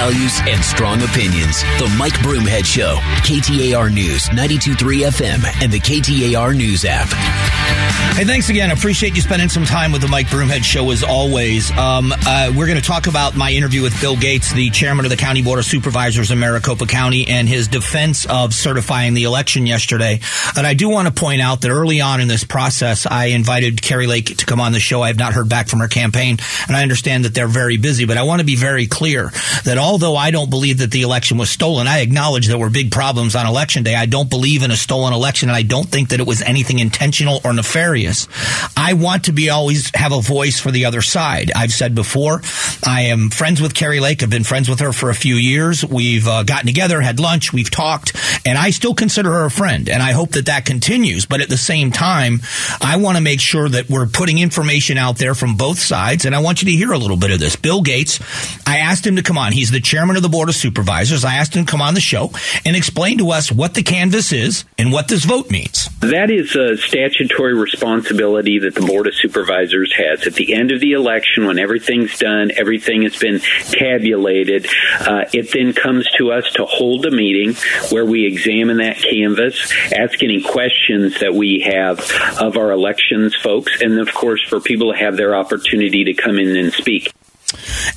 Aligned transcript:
values, 0.00 0.40
and 0.46 0.64
strong 0.64 1.02
opinions. 1.02 1.60
The 1.78 1.94
Mike 1.98 2.14
Broomhead 2.24 2.64
Show, 2.64 2.96
KTAR 3.20 3.92
News, 3.92 4.30
92.3 4.30 5.06
FM, 5.10 5.62
and 5.62 5.70
the 5.70 5.78
KTAR 5.78 6.56
News 6.56 6.86
app. 6.86 7.08
Hey, 8.16 8.24
thanks 8.24 8.48
again. 8.48 8.70
Appreciate 8.70 9.14
you 9.14 9.20
spending 9.20 9.48
some 9.48 9.64
time 9.64 9.92
with 9.92 10.02
the 10.02 10.08
Mike 10.08 10.26
Broomhead 10.26 10.64
Show 10.64 10.90
as 10.90 11.02
always. 11.02 11.70
Um, 11.72 12.12
uh, 12.12 12.52
we're 12.56 12.66
going 12.66 12.80
to 12.80 12.86
talk 12.86 13.06
about 13.06 13.36
my 13.36 13.50
interview 13.50 13.82
with 13.82 13.98
Bill 14.00 14.16
Gates, 14.16 14.52
the 14.52 14.70
chairman 14.70 15.04
of 15.04 15.10
the 15.10 15.16
County 15.16 15.42
Board 15.42 15.58
of 15.58 15.64
Supervisors 15.64 16.30
in 16.30 16.38
Maricopa 16.38 16.86
County, 16.86 17.28
and 17.28 17.48
his 17.48 17.68
defense 17.68 18.26
of 18.26 18.52
certifying 18.52 19.14
the 19.14 19.24
election 19.24 19.66
yesterday. 19.66 20.20
And 20.56 20.66
I 20.66 20.74
do 20.74 20.88
want 20.88 21.08
to 21.08 21.14
point 21.14 21.40
out 21.40 21.60
that 21.60 21.70
early 21.70 22.00
on 22.00 22.20
in 22.20 22.28
this 22.28 22.44
process, 22.44 23.06
I 23.06 23.26
invited 23.26 23.80
Kari 23.80 24.06
Lake 24.06 24.36
to 24.38 24.46
come 24.46 24.60
on 24.60 24.72
the 24.72 24.80
show. 24.80 25.02
I 25.02 25.08
have 25.08 25.18
not 25.18 25.32
heard 25.32 25.48
back 25.48 25.68
from 25.68 25.80
her 25.80 25.88
campaign, 25.88 26.38
and 26.66 26.76
I 26.76 26.82
understand 26.82 27.24
that 27.26 27.34
they're 27.34 27.48
very 27.48 27.76
busy, 27.76 28.06
but 28.06 28.16
I 28.16 28.24
want 28.24 28.40
to 28.40 28.46
be 28.46 28.56
very 28.56 28.86
clear 28.86 29.30
that 29.64 29.78
although 29.90 30.14
I 30.14 30.30
don't 30.30 30.50
believe 30.50 30.78
that 30.78 30.92
the 30.92 31.02
election 31.02 31.36
was 31.36 31.50
stolen, 31.50 31.88
I 31.88 31.98
acknowledge 31.98 32.46
there 32.46 32.56
were 32.56 32.70
big 32.70 32.92
problems 32.92 33.34
on 33.34 33.44
election 33.44 33.82
day. 33.82 33.96
I 33.96 34.06
don't 34.06 34.30
believe 34.30 34.62
in 34.62 34.70
a 34.70 34.76
stolen 34.76 35.12
election, 35.12 35.48
and 35.48 35.56
I 35.56 35.62
don't 35.62 35.88
think 35.88 36.10
that 36.10 36.20
it 36.20 36.28
was 36.28 36.42
anything 36.42 36.78
intentional 36.78 37.40
or 37.44 37.52
nefarious. 37.52 38.28
I 38.76 38.92
want 38.92 39.24
to 39.24 39.32
be 39.32 39.50
always 39.50 39.90
have 39.96 40.12
a 40.12 40.20
voice 40.20 40.60
for 40.60 40.70
the 40.70 40.84
other 40.84 41.02
side. 41.02 41.50
I've 41.56 41.72
said 41.72 41.96
before, 41.96 42.40
I 42.86 43.06
am 43.06 43.30
friends 43.30 43.60
with 43.60 43.74
Kari 43.74 43.98
Lake. 43.98 44.22
I've 44.22 44.30
been 44.30 44.44
friends 44.44 44.68
with 44.68 44.78
her 44.78 44.92
for 44.92 45.10
a 45.10 45.14
few 45.14 45.34
years. 45.34 45.84
We've 45.84 46.28
uh, 46.28 46.44
gotten 46.44 46.68
together, 46.68 47.00
had 47.00 47.18
lunch, 47.18 47.52
we've 47.52 47.70
talked, 47.70 48.16
and 48.46 48.56
I 48.56 48.70
still 48.70 48.94
consider 48.94 49.32
her 49.32 49.46
a 49.46 49.50
friend, 49.50 49.88
and 49.88 50.04
I 50.04 50.12
hope 50.12 50.30
that 50.32 50.46
that 50.46 50.66
continues. 50.66 51.26
But 51.26 51.40
at 51.40 51.48
the 51.48 51.58
same 51.58 51.90
time, 51.90 52.42
I 52.80 52.98
want 52.98 53.16
to 53.16 53.22
make 53.24 53.40
sure 53.40 53.68
that 53.68 53.90
we're 53.90 54.06
putting 54.06 54.38
information 54.38 54.98
out 54.98 55.18
there 55.18 55.34
from 55.34 55.56
both 55.56 55.80
sides, 55.80 56.26
and 56.26 56.34
I 56.36 56.38
want 56.38 56.62
you 56.62 56.70
to 56.70 56.76
hear 56.76 56.92
a 56.92 56.98
little 56.98 57.16
bit 57.16 57.32
of 57.32 57.40
this. 57.40 57.56
Bill 57.56 57.82
Gates, 57.82 58.20
I 58.64 58.78
asked 58.78 59.04
him 59.04 59.16
to 59.16 59.22
come 59.24 59.36
on. 59.36 59.50
He's 59.50 59.72
the 59.72 59.79
chairman 59.80 60.16
of 60.16 60.22
the 60.22 60.28
board 60.28 60.48
of 60.48 60.54
supervisors. 60.54 61.24
I 61.24 61.34
asked 61.34 61.54
him 61.54 61.66
to 61.66 61.70
come 61.70 61.82
on 61.82 61.94
the 61.94 62.00
show 62.00 62.30
and 62.64 62.76
explain 62.76 63.18
to 63.18 63.30
us 63.30 63.50
what 63.50 63.74
the 63.74 63.82
canvas 63.82 64.32
is 64.32 64.64
and 64.78 64.92
what 64.92 65.08
this 65.08 65.24
vote 65.24 65.50
means. 65.50 65.88
That 66.00 66.30
is 66.30 66.54
a 66.56 66.76
statutory 66.76 67.54
responsibility 67.54 68.58
that 68.60 68.74
the 68.74 68.82
board 68.82 69.06
of 69.06 69.14
supervisors 69.14 69.92
has. 69.96 70.26
At 70.26 70.34
the 70.34 70.54
end 70.54 70.70
of 70.70 70.80
the 70.80 70.92
election, 70.92 71.46
when 71.46 71.58
everything's 71.58 72.18
done, 72.18 72.50
everything 72.56 73.02
has 73.02 73.16
been 73.16 73.40
tabulated, 73.70 74.66
uh, 75.00 75.24
it 75.32 75.52
then 75.52 75.72
comes 75.72 76.08
to 76.18 76.32
us 76.32 76.50
to 76.54 76.64
hold 76.64 77.06
a 77.06 77.10
meeting 77.10 77.54
where 77.90 78.04
we 78.04 78.26
examine 78.26 78.78
that 78.78 78.96
canvas, 78.98 79.72
ask 79.92 80.22
any 80.22 80.42
questions 80.42 81.20
that 81.20 81.34
we 81.34 81.60
have 81.60 82.00
of 82.40 82.56
our 82.56 82.70
elections 82.70 83.34
folks, 83.34 83.80
and 83.80 83.98
of 83.98 84.12
course 84.12 84.44
for 84.48 84.60
people 84.60 84.92
to 84.92 84.98
have 84.98 85.16
their 85.16 85.34
opportunity 85.34 86.04
to 86.04 86.14
come 86.14 86.38
in 86.38 86.56
and 86.56 86.72
speak. 86.72 87.12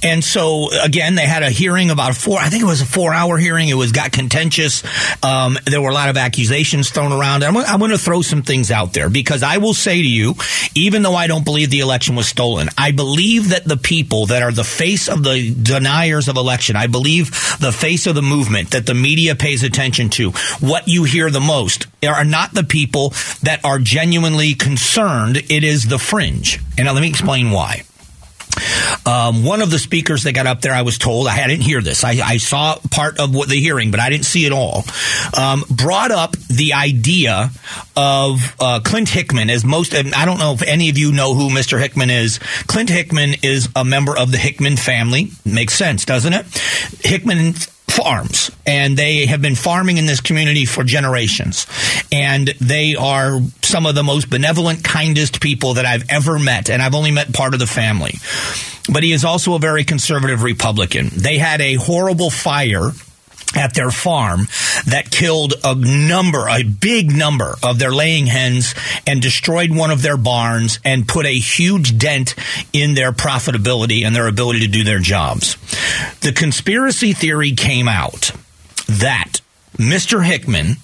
And 0.01 0.23
so 0.23 0.69
again, 0.83 1.15
they 1.15 1.25
had 1.25 1.43
a 1.43 1.49
hearing 1.49 1.89
about 1.89 2.11
a 2.11 2.13
four. 2.13 2.39
I 2.39 2.49
think 2.49 2.63
it 2.63 2.67
was 2.67 2.81
a 2.81 2.85
four-hour 2.85 3.37
hearing. 3.37 3.69
It 3.69 3.75
was 3.75 3.91
got 3.91 4.11
contentious. 4.11 4.83
Um, 5.23 5.57
there 5.65 5.81
were 5.81 5.89
a 5.89 5.93
lot 5.93 6.09
of 6.09 6.17
accusations 6.17 6.89
thrown 6.89 7.11
around. 7.11 7.43
I'm, 7.43 7.55
I'm 7.57 7.79
going 7.79 7.91
to 7.91 7.97
throw 7.97 8.21
some 8.21 8.41
things 8.41 8.71
out 8.71 8.93
there 8.93 9.09
because 9.09 9.43
I 9.43 9.57
will 9.57 9.73
say 9.73 10.01
to 10.01 10.07
you, 10.07 10.35
even 10.75 11.03
though 11.03 11.15
I 11.15 11.27
don't 11.27 11.45
believe 11.45 11.69
the 11.69 11.79
election 11.81 12.15
was 12.15 12.27
stolen, 12.27 12.69
I 12.77 12.91
believe 12.91 13.49
that 13.49 13.65
the 13.65 13.77
people 13.77 14.27
that 14.27 14.41
are 14.41 14.51
the 14.51 14.63
face 14.63 15.07
of 15.07 15.23
the 15.23 15.53
deniers 15.53 16.27
of 16.27 16.37
election, 16.37 16.75
I 16.75 16.87
believe 16.87 17.31
the 17.59 17.71
face 17.71 18.07
of 18.07 18.15
the 18.15 18.21
movement 18.21 18.71
that 18.71 18.85
the 18.85 18.93
media 18.93 19.35
pays 19.35 19.63
attention 19.63 20.09
to, 20.11 20.31
what 20.59 20.87
you 20.87 21.03
hear 21.03 21.29
the 21.29 21.39
most 21.39 21.87
are 22.05 22.25
not 22.25 22.53
the 22.53 22.63
people 22.63 23.09
that 23.43 23.61
are 23.63 23.79
genuinely 23.79 24.53
concerned. 24.53 25.37
It 25.37 25.63
is 25.63 25.87
the 25.87 25.99
fringe. 25.99 26.59
And 26.77 26.85
now 26.85 26.93
let 26.93 27.01
me 27.01 27.09
explain 27.09 27.51
why. 27.51 27.83
Um, 29.05 29.43
one 29.43 29.61
of 29.61 29.69
the 29.69 29.79
speakers 29.79 30.23
that 30.23 30.33
got 30.33 30.47
up 30.47 30.61
there, 30.61 30.73
I 30.73 30.83
was 30.83 30.97
told, 30.97 31.27
I 31.27 31.47
didn't 31.47 31.63
hear 31.63 31.81
this. 31.81 32.03
I, 32.03 32.11
I 32.23 32.37
saw 32.37 32.77
part 32.91 33.19
of 33.19 33.35
what 33.35 33.49
the 33.49 33.59
hearing, 33.59 33.91
but 33.91 33.99
I 33.99 34.09
didn't 34.09 34.25
see 34.25 34.45
it 34.45 34.51
all. 34.51 34.83
Um, 35.37 35.63
brought 35.69 36.11
up 36.11 36.37
the 36.37 36.73
idea 36.73 37.49
of 37.95 38.55
uh, 38.59 38.79
Clint 38.83 39.09
Hickman 39.09 39.49
as 39.49 39.65
most. 39.65 39.93
I 39.93 40.25
don't 40.25 40.39
know 40.39 40.53
if 40.53 40.61
any 40.61 40.89
of 40.89 40.97
you 40.97 41.11
know 41.11 41.33
who 41.33 41.49
Mr. 41.49 41.79
Hickman 41.79 42.09
is. 42.09 42.39
Clint 42.67 42.89
Hickman 42.89 43.35
is 43.43 43.69
a 43.75 43.83
member 43.83 44.17
of 44.17 44.31
the 44.31 44.37
Hickman 44.37 44.77
family. 44.77 45.29
Makes 45.45 45.75
sense, 45.75 46.05
doesn't 46.05 46.33
it? 46.33 46.45
Hickman 47.01 47.53
farms 47.93 48.49
and 48.65 48.97
they 48.97 49.25
have 49.27 49.41
been 49.41 49.55
farming 49.55 49.97
in 49.97 50.05
this 50.05 50.19
community 50.19 50.65
for 50.65 50.83
generations. 50.83 51.67
And 52.11 52.47
they 52.59 52.95
are 52.95 53.39
some 53.61 53.85
of 53.85 53.95
the 53.95 54.03
most 54.03 54.29
benevolent 54.29 54.83
kindest 54.83 55.41
people 55.41 55.75
that 55.75 55.85
I've 55.85 56.09
ever 56.09 56.39
met 56.39 56.69
and 56.69 56.81
I've 56.81 56.95
only 56.95 57.11
met 57.11 57.33
part 57.33 57.53
of 57.53 57.59
the 57.59 57.67
family. 57.67 58.15
But 58.91 59.03
he 59.03 59.13
is 59.13 59.23
also 59.23 59.55
a 59.55 59.59
very 59.59 59.83
conservative 59.83 60.43
republican. 60.43 61.09
They 61.13 61.37
had 61.37 61.61
a 61.61 61.75
horrible 61.75 62.29
fire 62.29 62.91
at 63.55 63.73
their 63.73 63.91
farm 63.91 64.47
that 64.85 65.11
killed 65.11 65.53
a 65.63 65.75
number, 65.75 66.47
a 66.47 66.63
big 66.63 67.11
number 67.11 67.55
of 67.63 67.79
their 67.79 67.91
laying 67.91 68.25
hens 68.25 68.73
and 69.05 69.21
destroyed 69.21 69.75
one 69.75 69.91
of 69.91 70.01
their 70.01 70.17
barns 70.17 70.79
and 70.83 71.07
put 71.07 71.25
a 71.25 71.33
huge 71.33 71.97
dent 71.97 72.35
in 72.71 72.95
their 72.95 73.11
profitability 73.11 74.05
and 74.05 74.15
their 74.15 74.27
ability 74.27 74.61
to 74.61 74.67
do 74.67 74.83
their 74.83 74.99
jobs. 74.99 75.55
The 76.21 76.33
conspiracy 76.33 77.13
theory 77.13 77.51
came 77.51 77.87
out 77.87 78.31
that 78.87 79.41
Mr. 79.77 80.23
Hickman, 80.23 80.77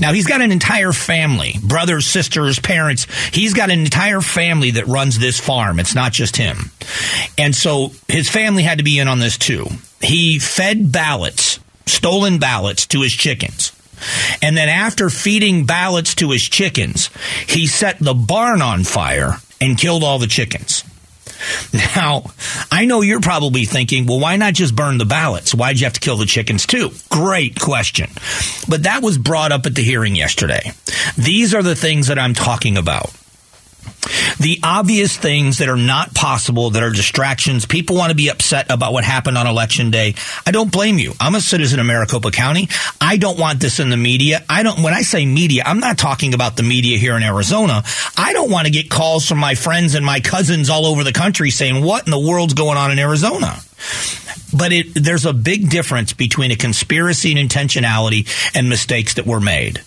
now 0.00 0.12
he's 0.12 0.26
got 0.26 0.40
an 0.40 0.50
entire 0.50 0.92
family, 0.92 1.56
brothers, 1.62 2.06
sisters, 2.06 2.58
parents. 2.58 3.06
He's 3.32 3.54
got 3.54 3.70
an 3.70 3.80
entire 3.80 4.20
family 4.20 4.72
that 4.72 4.86
runs 4.86 5.18
this 5.18 5.38
farm. 5.38 5.78
It's 5.78 5.94
not 5.94 6.12
just 6.12 6.36
him. 6.36 6.70
And 7.36 7.54
so 7.54 7.92
his 8.08 8.30
family 8.30 8.62
had 8.62 8.78
to 8.78 8.84
be 8.84 8.98
in 8.98 9.08
on 9.08 9.18
this 9.18 9.36
too. 9.36 9.66
He 10.00 10.38
fed 10.38 10.90
ballots 10.90 11.60
stolen 11.86 12.38
ballots 12.38 12.86
to 12.86 13.02
his 13.02 13.12
chickens. 13.12 13.72
And 14.42 14.56
then 14.56 14.68
after 14.68 15.08
feeding 15.10 15.66
ballots 15.66 16.14
to 16.16 16.30
his 16.30 16.42
chickens, 16.42 17.10
he 17.46 17.66
set 17.66 17.98
the 17.98 18.14
barn 18.14 18.60
on 18.60 18.84
fire 18.84 19.38
and 19.60 19.78
killed 19.78 20.04
all 20.04 20.18
the 20.18 20.26
chickens. 20.26 20.84
Now, 21.72 22.30
I 22.70 22.84
know 22.84 23.02
you're 23.02 23.20
probably 23.20 23.64
thinking, 23.64 24.06
well, 24.06 24.20
why 24.20 24.36
not 24.36 24.54
just 24.54 24.74
burn 24.74 24.98
the 24.98 25.04
ballots? 25.04 25.54
Why'd 25.54 25.78
you 25.78 25.84
have 25.84 25.92
to 25.94 26.00
kill 26.00 26.16
the 26.16 26.26
chickens 26.26 26.66
too? 26.66 26.90
Great 27.10 27.60
question. 27.60 28.10
But 28.68 28.84
that 28.84 29.02
was 29.02 29.18
brought 29.18 29.52
up 29.52 29.66
at 29.66 29.74
the 29.74 29.82
hearing 29.82 30.16
yesterday. 30.16 30.72
These 31.16 31.54
are 31.54 31.62
the 31.62 31.74
things 31.74 32.06
that 32.06 32.18
I'm 32.18 32.34
talking 32.34 32.76
about. 32.76 33.10
The 34.38 34.60
obvious 34.62 35.16
things 35.16 35.58
that 35.58 35.68
are 35.68 35.76
not 35.76 36.14
possible, 36.14 36.70
that 36.70 36.82
are 36.82 36.90
distractions. 36.90 37.66
People 37.66 37.96
want 37.96 38.10
to 38.10 38.16
be 38.16 38.28
upset 38.28 38.70
about 38.70 38.92
what 38.92 39.04
happened 39.04 39.38
on 39.38 39.46
election 39.46 39.90
day. 39.90 40.14
I 40.46 40.50
don't 40.50 40.70
blame 40.70 40.98
you. 40.98 41.12
I'm 41.20 41.34
a 41.34 41.40
citizen 41.40 41.80
of 41.80 41.86
Maricopa 41.86 42.30
County. 42.30 42.68
I 43.00 43.16
don't 43.16 43.38
want 43.38 43.60
this 43.60 43.80
in 43.80 43.90
the 43.90 43.96
media. 43.96 44.44
I 44.48 44.62
don't, 44.62 44.82
when 44.82 44.92
I 44.92 45.02
say 45.02 45.24
media, 45.24 45.62
I'm 45.64 45.80
not 45.80 45.98
talking 45.98 46.34
about 46.34 46.56
the 46.56 46.62
media 46.62 46.98
here 46.98 47.16
in 47.16 47.22
Arizona. 47.22 47.82
I 48.16 48.32
don't 48.32 48.50
want 48.50 48.66
to 48.66 48.72
get 48.72 48.90
calls 48.90 49.26
from 49.26 49.38
my 49.38 49.54
friends 49.54 49.94
and 49.94 50.04
my 50.04 50.20
cousins 50.20 50.68
all 50.68 50.86
over 50.86 51.04
the 51.04 51.12
country 51.12 51.50
saying, 51.50 51.82
what 51.82 52.06
in 52.06 52.10
the 52.10 52.18
world's 52.18 52.54
going 52.54 52.76
on 52.76 52.90
in 52.90 52.98
Arizona? 52.98 53.58
But 54.56 54.72
it, 54.72 54.94
there's 54.94 55.26
a 55.26 55.32
big 55.32 55.70
difference 55.70 56.12
between 56.12 56.50
a 56.50 56.56
conspiracy 56.56 57.36
and 57.36 57.50
intentionality 57.50 58.28
and 58.54 58.68
mistakes 58.68 59.14
that 59.14 59.26
were 59.26 59.40
made. 59.40 59.82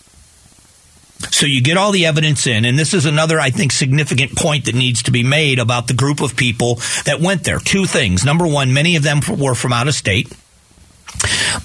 So 1.32 1.46
you 1.46 1.62
get 1.62 1.78
all 1.78 1.92
the 1.92 2.06
evidence 2.06 2.48
in, 2.48 2.66
and 2.66 2.78
this 2.78 2.94
is 2.94 3.06
another, 3.06 3.40
I 3.40 3.50
think, 3.50 3.72
significant 3.72 4.36
point 4.36 4.66
that 4.66 4.76
needs 4.76 5.04
to 5.04 5.12
be 5.12 5.24
made 5.24 5.60
about 5.60 5.88
the 5.88 5.94
group 5.94 6.22
of 6.22 6.36
people 6.36 6.76
that 7.06 7.20
went 7.20 7.44
there. 7.44 7.60
Two 7.60 7.86
things. 7.86 8.24
Number 8.24 8.48
one, 8.48 8.74
many 8.74 8.96
of 8.96 9.04
them 9.04 9.22
were 9.38 9.56
from 9.56 9.74
out 9.74 9.88
of 9.88 9.96
state. 9.96 10.32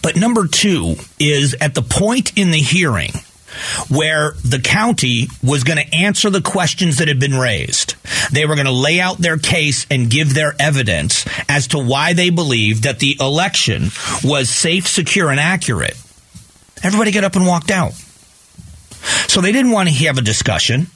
But 0.03 0.17
number 0.17 0.47
two 0.47 0.97
is 1.19 1.55
at 1.61 1.75
the 1.75 1.83
point 1.83 2.37
in 2.37 2.51
the 2.51 2.61
hearing 2.61 3.12
where 3.89 4.33
the 4.45 4.61
county 4.61 5.29
was 5.43 5.65
going 5.65 5.79
to 5.79 5.95
answer 5.95 6.31
the 6.31 6.41
questions 6.41 6.99
that 6.99 7.09
had 7.09 7.21
been 7.21 7.35
raised. 7.35 7.95
They 8.33 8.47
were 8.47 8.55
going 8.55 8.67
to 8.67 8.73
lay 8.73 9.01
out 9.01 9.19
their 9.19 9.37
case 9.37 9.87
and 9.91 10.11
give 10.11 10.32
their 10.35 10.55
evidence 10.59 11.26
as 11.49 11.69
to 11.69 11.79
why 11.79 12.15
they 12.15 12.31
believed 12.31 12.85
that 12.85 12.99
the 12.99 13.17
election 13.21 13.91
was 14.25 14.49
safe, 14.49 14.88
secure, 14.88 15.31
and 15.31 15.38
accurate. 15.38 15.97
Everybody 16.82 17.11
got 17.12 17.25
up 17.25 17.37
and 17.37 17.47
walked 17.47 17.71
out. 17.71 17.93
So 19.28 19.40
they 19.40 19.52
didn't 19.52 19.72
want 19.72 19.88
to 19.88 19.94
have 20.06 20.19
a 20.19 20.22
discussion. 20.22 20.87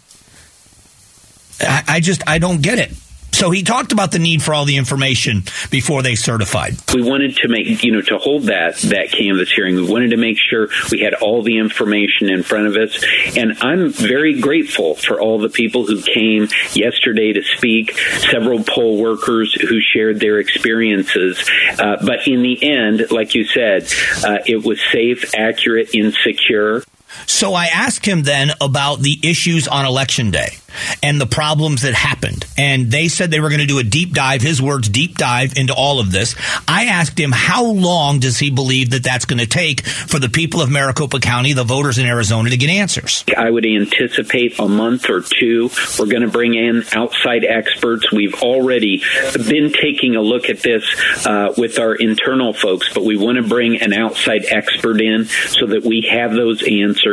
I, 1.60 1.84
I 1.88 2.00
just, 2.00 2.22
I 2.26 2.38
don't 2.38 2.62
get 2.62 2.78
it. 2.78 2.92
So 3.36 3.50
he 3.50 3.62
talked 3.62 3.92
about 3.92 4.12
the 4.12 4.18
need 4.18 4.42
for 4.42 4.54
all 4.54 4.64
the 4.64 4.78
information 4.78 5.42
before 5.70 6.02
they 6.02 6.14
certified. 6.14 6.76
We 6.94 7.02
wanted 7.02 7.36
to 7.36 7.48
make, 7.48 7.84
you 7.84 7.92
know, 7.92 8.00
to 8.00 8.16
hold 8.16 8.44
that 8.44 8.76
that 8.76 9.12
canvas 9.12 9.52
hearing. 9.52 9.74
We 9.74 9.86
wanted 9.86 10.12
to 10.12 10.16
make 10.16 10.38
sure 10.38 10.70
we 10.90 11.00
had 11.00 11.12
all 11.12 11.42
the 11.42 11.58
information 11.58 12.30
in 12.30 12.42
front 12.42 12.66
of 12.66 12.76
us. 12.76 13.04
And 13.36 13.58
I'm 13.60 13.90
very 13.90 14.40
grateful 14.40 14.94
for 14.94 15.20
all 15.20 15.38
the 15.38 15.50
people 15.50 15.84
who 15.84 16.00
came 16.00 16.48
yesterday 16.72 17.34
to 17.34 17.42
speak. 17.42 17.98
Several 18.30 18.64
poll 18.64 18.96
workers 18.96 19.52
who 19.52 19.82
shared 19.82 20.18
their 20.18 20.38
experiences. 20.38 21.46
Uh, 21.78 21.98
but 22.06 22.26
in 22.26 22.40
the 22.40 22.58
end, 22.62 23.10
like 23.10 23.34
you 23.34 23.44
said, 23.44 23.86
uh, 24.24 24.38
it 24.46 24.64
was 24.64 24.80
safe, 24.90 25.34
accurate, 25.36 25.90
and 25.92 26.14
secure. 26.24 26.84
So 27.26 27.54
I 27.54 27.66
asked 27.66 28.06
him 28.06 28.22
then 28.22 28.50
about 28.60 29.00
the 29.00 29.18
issues 29.22 29.68
on 29.68 29.84
election 29.84 30.30
day 30.30 30.58
and 31.02 31.20
the 31.20 31.26
problems 31.26 31.82
that 31.82 31.94
happened. 31.94 32.44
And 32.58 32.90
they 32.90 33.08
said 33.08 33.30
they 33.30 33.40
were 33.40 33.48
going 33.48 33.60
to 33.60 33.66
do 33.66 33.78
a 33.78 33.84
deep 33.84 34.12
dive, 34.12 34.42
his 34.42 34.60
words, 34.60 34.88
deep 34.88 35.16
dive 35.16 35.54
into 35.56 35.74
all 35.74 36.00
of 36.00 36.12
this. 36.12 36.34
I 36.68 36.86
asked 36.86 37.18
him 37.18 37.32
how 37.32 37.64
long 37.64 38.18
does 38.18 38.38
he 38.38 38.50
believe 38.50 38.90
that 38.90 39.02
that's 39.02 39.24
going 39.24 39.38
to 39.38 39.46
take 39.46 39.86
for 39.86 40.18
the 40.18 40.28
people 40.28 40.60
of 40.60 40.70
Maricopa 40.70 41.20
County, 41.20 41.52
the 41.52 41.64
voters 41.64 41.98
in 41.98 42.06
Arizona, 42.06 42.50
to 42.50 42.56
get 42.56 42.70
answers? 42.70 43.24
I 43.36 43.50
would 43.50 43.66
anticipate 43.66 44.58
a 44.58 44.68
month 44.68 45.08
or 45.08 45.22
two. 45.22 45.70
We're 45.98 46.06
going 46.06 46.22
to 46.22 46.30
bring 46.30 46.54
in 46.54 46.84
outside 46.92 47.44
experts. 47.44 48.12
We've 48.12 48.34
already 48.34 49.02
been 49.34 49.72
taking 49.72 50.16
a 50.16 50.20
look 50.20 50.50
at 50.50 50.60
this 50.60 50.84
uh, 51.24 51.54
with 51.56 51.78
our 51.78 51.94
internal 51.94 52.52
folks, 52.52 52.92
but 52.92 53.04
we 53.04 53.16
want 53.16 53.36
to 53.36 53.48
bring 53.48 53.80
an 53.80 53.92
outside 53.92 54.44
expert 54.46 55.00
in 55.00 55.24
so 55.24 55.66
that 55.66 55.84
we 55.84 56.08
have 56.10 56.32
those 56.32 56.62
answers 56.62 57.05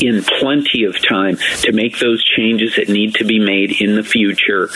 in 0.00 0.22
plenty 0.22 0.84
of 0.84 0.96
time 1.06 1.36
to 1.62 1.72
make 1.72 1.98
those 1.98 2.22
changes 2.24 2.76
that 2.76 2.88
need 2.88 3.14
to 3.14 3.24
be 3.24 3.38
made 3.38 3.80
in 3.80 3.96
the 3.96 4.02
future 4.02 4.68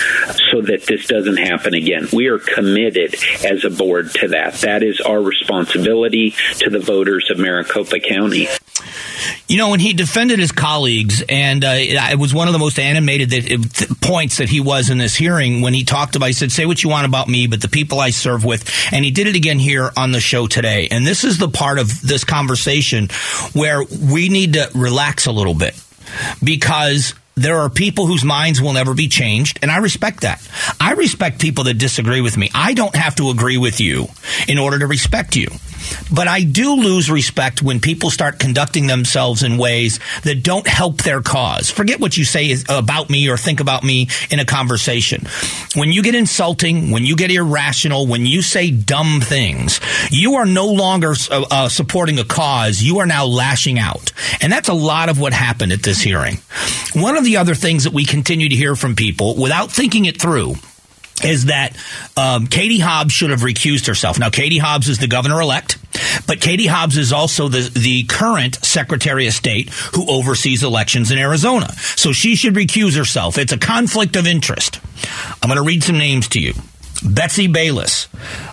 so 0.50 0.62
that 0.62 0.84
this 0.88 1.06
doesn't 1.06 1.36
happen 1.36 1.74
again. 1.74 2.08
We 2.12 2.28
are 2.28 2.38
committed 2.38 3.14
as 3.44 3.64
a 3.64 3.70
board 3.70 4.10
to 4.14 4.28
that. 4.28 4.54
That 4.54 4.82
is 4.82 5.00
our 5.00 5.20
responsibility 5.20 6.34
to 6.58 6.70
the 6.70 6.80
voters 6.80 7.30
of 7.30 7.38
Maricopa 7.38 8.00
County. 8.00 8.48
You 9.46 9.58
know, 9.58 9.70
when 9.70 9.80
he 9.80 9.92
defended 9.92 10.38
his 10.38 10.52
colleagues, 10.52 11.22
and 11.28 11.64
uh, 11.64 11.74
it 11.76 12.18
was 12.18 12.32
one 12.32 12.48
of 12.48 12.54
the 12.54 12.58
most 12.58 12.78
animated 12.78 13.30
that, 13.30 13.96
points 14.00 14.38
that 14.38 14.48
he 14.48 14.60
was 14.60 14.88
in 14.88 14.96
this 14.96 15.14
hearing 15.14 15.60
when 15.60 15.74
he 15.74 15.84
talked 15.84 16.16
about, 16.16 16.26
he 16.26 16.32
said, 16.32 16.50
say 16.50 16.64
what 16.64 16.82
you 16.82 16.88
want 16.88 17.06
about 17.06 17.28
me, 17.28 17.46
but 17.46 17.60
the 17.60 17.68
people 17.68 18.00
I 18.00 18.10
serve 18.10 18.44
with. 18.44 18.70
And 18.90 19.04
he 19.04 19.10
did 19.10 19.26
it 19.26 19.36
again 19.36 19.58
here 19.58 19.90
on 19.98 20.12
the 20.12 20.20
show 20.20 20.46
today. 20.46 20.88
And 20.90 21.06
this 21.06 21.24
is 21.24 21.36
the 21.36 21.48
part 21.48 21.78
of 21.78 22.00
this 22.00 22.24
conversation 22.24 23.08
where 23.52 23.82
we 23.84 24.30
need 24.30 24.54
to 24.54 24.70
relax 24.74 25.26
a 25.26 25.32
little 25.32 25.54
bit 25.54 25.78
because 26.42 27.14
there 27.36 27.58
are 27.58 27.68
people 27.68 28.06
whose 28.06 28.24
minds 28.24 28.62
will 28.62 28.72
never 28.72 28.94
be 28.94 29.08
changed, 29.08 29.58
and 29.60 29.70
I 29.70 29.78
respect 29.78 30.20
that. 30.20 30.46
I 30.80 30.92
respect 30.92 31.40
people 31.40 31.64
that 31.64 31.74
disagree 31.74 32.20
with 32.20 32.36
me. 32.36 32.48
I 32.54 32.74
don't 32.74 32.94
have 32.94 33.16
to 33.16 33.30
agree 33.30 33.58
with 33.58 33.80
you 33.80 34.06
in 34.46 34.58
order 34.58 34.78
to 34.78 34.86
respect 34.86 35.34
you. 35.34 35.48
But 36.12 36.28
I 36.28 36.42
do 36.42 36.74
lose 36.74 37.10
respect 37.10 37.62
when 37.62 37.80
people 37.80 38.10
start 38.10 38.38
conducting 38.38 38.86
themselves 38.86 39.42
in 39.42 39.58
ways 39.58 40.00
that 40.22 40.42
don't 40.42 40.66
help 40.66 41.02
their 41.02 41.20
cause. 41.20 41.70
Forget 41.70 42.00
what 42.00 42.16
you 42.16 42.24
say 42.24 42.56
about 42.68 43.10
me 43.10 43.28
or 43.28 43.36
think 43.36 43.60
about 43.60 43.84
me 43.84 44.08
in 44.30 44.38
a 44.38 44.44
conversation. 44.44 45.26
When 45.74 45.92
you 45.92 46.02
get 46.02 46.14
insulting, 46.14 46.90
when 46.90 47.04
you 47.04 47.16
get 47.16 47.30
irrational, 47.30 48.06
when 48.06 48.26
you 48.26 48.42
say 48.42 48.70
dumb 48.70 49.20
things, 49.20 49.80
you 50.10 50.34
are 50.34 50.46
no 50.46 50.66
longer 50.66 51.14
uh, 51.30 51.44
uh, 51.50 51.68
supporting 51.68 52.18
a 52.18 52.24
cause. 52.24 52.82
You 52.82 52.98
are 52.98 53.06
now 53.06 53.26
lashing 53.26 53.78
out. 53.78 54.12
And 54.40 54.52
that's 54.52 54.68
a 54.68 54.74
lot 54.74 55.08
of 55.08 55.18
what 55.18 55.32
happened 55.32 55.72
at 55.72 55.82
this 55.82 56.00
hearing. 56.00 56.38
One 56.94 57.16
of 57.16 57.24
the 57.24 57.38
other 57.38 57.54
things 57.54 57.84
that 57.84 57.92
we 57.92 58.04
continue 58.04 58.48
to 58.48 58.54
hear 58.54 58.76
from 58.76 58.94
people 58.94 59.36
without 59.36 59.70
thinking 59.70 60.04
it 60.04 60.20
through 60.20 60.54
is 61.24 61.46
that 61.46 61.76
um, 62.16 62.46
Katie 62.46 62.78
Hobbs 62.78 63.12
should 63.12 63.30
have 63.30 63.40
recused 63.40 63.86
herself. 63.86 64.18
Now, 64.18 64.30
Katie 64.30 64.58
Hobbs 64.58 64.88
is 64.88 64.98
the 64.98 65.06
governor 65.06 65.40
elect, 65.40 65.78
but 66.26 66.40
Katie 66.40 66.66
Hobbs 66.66 66.96
is 66.96 67.12
also 67.12 67.48
the, 67.48 67.70
the 67.72 68.04
current 68.04 68.56
Secretary 68.64 69.26
of 69.26 69.32
State 69.32 69.70
who 69.94 70.08
oversees 70.10 70.62
elections 70.62 71.10
in 71.10 71.18
Arizona. 71.18 71.72
So 71.96 72.12
she 72.12 72.36
should 72.36 72.54
recuse 72.54 72.96
herself. 72.96 73.38
It's 73.38 73.52
a 73.52 73.58
conflict 73.58 74.16
of 74.16 74.26
interest. 74.26 74.80
I'm 75.42 75.48
going 75.48 75.56
to 75.56 75.66
read 75.66 75.82
some 75.82 75.98
names 75.98 76.28
to 76.28 76.40
you. 76.40 76.54
Betsy 77.02 77.46
Bayless, 77.46 78.08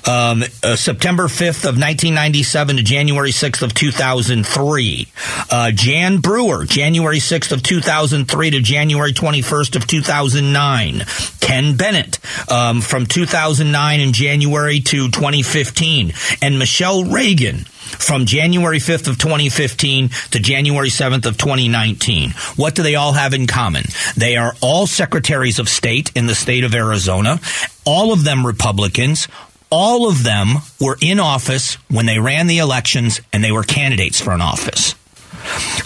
um, 0.08 0.44
uh, 0.64 0.76
September 0.76 1.28
5th 1.28 1.64
of 1.64 1.78
1997 1.78 2.78
to 2.78 2.84
January 2.84 3.32
6th 3.32 3.62
of 3.62 3.74
2003. 3.74 5.08
Uh, 5.50 5.72
Jan 5.72 6.18
Brewer, 6.18 6.66
January 6.66 7.20
6th 7.20 7.52
of 7.52 7.64
2003 7.64 8.50
to 8.52 8.62
January 8.62 9.14
21st 9.14 9.76
of 9.76 9.88
2009. 9.88 11.04
Ken 11.40 11.76
Bennett, 11.76 12.20
um, 12.50 12.82
from 12.82 13.06
2009 13.06 14.00
in 14.00 14.14
January 14.14 14.80
to 14.80 15.10
2015. 15.10 16.14
And 16.42 16.60
Michele 16.60 17.06
Reagan, 17.06 17.66
from 17.98 18.26
January 18.26 18.80
5th 18.80 19.08
of 19.08 19.18
2015 19.18 20.10
to 20.32 20.40
January 20.40 20.90
7th 20.90 21.26
of 21.26 21.38
2019. 21.38 22.32
What 22.56 22.76
do 22.76 22.84
they 22.84 22.96
all 22.96 23.14
have 23.14 23.34
in 23.34 23.48
common? 23.48 23.84
They 24.16 24.38
are 24.38 24.56
all 24.62 24.88
secretaries 24.88 25.60
of 25.60 25.70
state 25.70 26.12
in 26.16 26.28
the 26.28 26.36
state 26.36 26.64
of 26.64 26.76
Arizona, 26.76 27.40
all 27.86 28.14
of 28.14 28.24
them 28.24 28.46
Republicans, 28.46 29.28
all 29.70 30.10
of 30.10 30.24
them 30.24 30.58
were 30.80 30.98
in 31.02 31.20
office 31.20 31.76
when 31.90 32.06
they 32.06 32.20
ran 32.20 32.48
the 32.48 32.58
elections 32.58 33.22
and 33.32 33.44
they 33.44 33.52
were 33.52 33.64
candidates 33.64 34.20
for 34.20 34.32
an 34.32 34.42
office. 34.42 34.96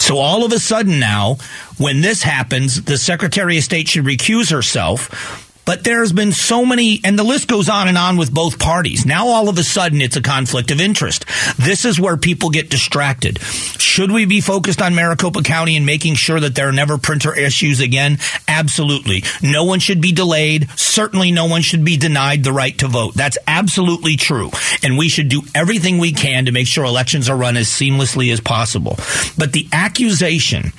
So 0.00 0.18
all 0.18 0.44
of 0.44 0.52
a 0.52 0.58
sudden 0.58 0.98
now, 0.98 1.36
when 1.78 2.00
this 2.00 2.22
happens, 2.22 2.82
the 2.82 2.98
Secretary 2.98 3.56
of 3.58 3.64
State 3.64 3.88
should 3.88 4.04
recuse 4.04 4.50
herself 4.50 5.45
but 5.66 5.84
there's 5.84 6.12
been 6.12 6.32
so 6.32 6.64
many, 6.64 7.00
and 7.04 7.18
the 7.18 7.24
list 7.24 7.48
goes 7.48 7.68
on 7.68 7.88
and 7.88 7.98
on 7.98 8.16
with 8.16 8.32
both 8.32 8.58
parties. 8.58 9.04
Now 9.04 9.28
all 9.28 9.48
of 9.48 9.58
a 9.58 9.62
sudden 9.64 10.00
it's 10.00 10.16
a 10.16 10.22
conflict 10.22 10.70
of 10.70 10.80
interest. 10.80 11.26
This 11.58 11.84
is 11.84 12.00
where 12.00 12.16
people 12.16 12.50
get 12.50 12.70
distracted. 12.70 13.40
Should 13.42 14.12
we 14.12 14.24
be 14.24 14.40
focused 14.40 14.80
on 14.80 14.94
Maricopa 14.94 15.42
County 15.42 15.76
and 15.76 15.84
making 15.84 16.14
sure 16.14 16.40
that 16.40 16.54
there 16.54 16.68
are 16.68 16.72
never 16.72 16.96
printer 16.96 17.36
issues 17.36 17.80
again? 17.80 18.18
Absolutely. 18.48 19.24
No 19.42 19.64
one 19.64 19.80
should 19.80 20.00
be 20.00 20.12
delayed. 20.12 20.70
Certainly 20.78 21.32
no 21.32 21.46
one 21.46 21.62
should 21.62 21.84
be 21.84 21.96
denied 21.96 22.44
the 22.44 22.52
right 22.52 22.78
to 22.78 22.88
vote. 22.88 23.14
That's 23.14 23.38
absolutely 23.46 24.16
true. 24.16 24.50
And 24.82 24.96
we 24.96 25.08
should 25.08 25.28
do 25.28 25.42
everything 25.54 25.98
we 25.98 26.12
can 26.12 26.46
to 26.46 26.52
make 26.52 26.68
sure 26.68 26.84
elections 26.84 27.28
are 27.28 27.36
run 27.36 27.56
as 27.56 27.66
seamlessly 27.66 28.32
as 28.32 28.40
possible. 28.40 28.96
But 29.36 29.52
the 29.52 29.68
accusation 29.72 30.72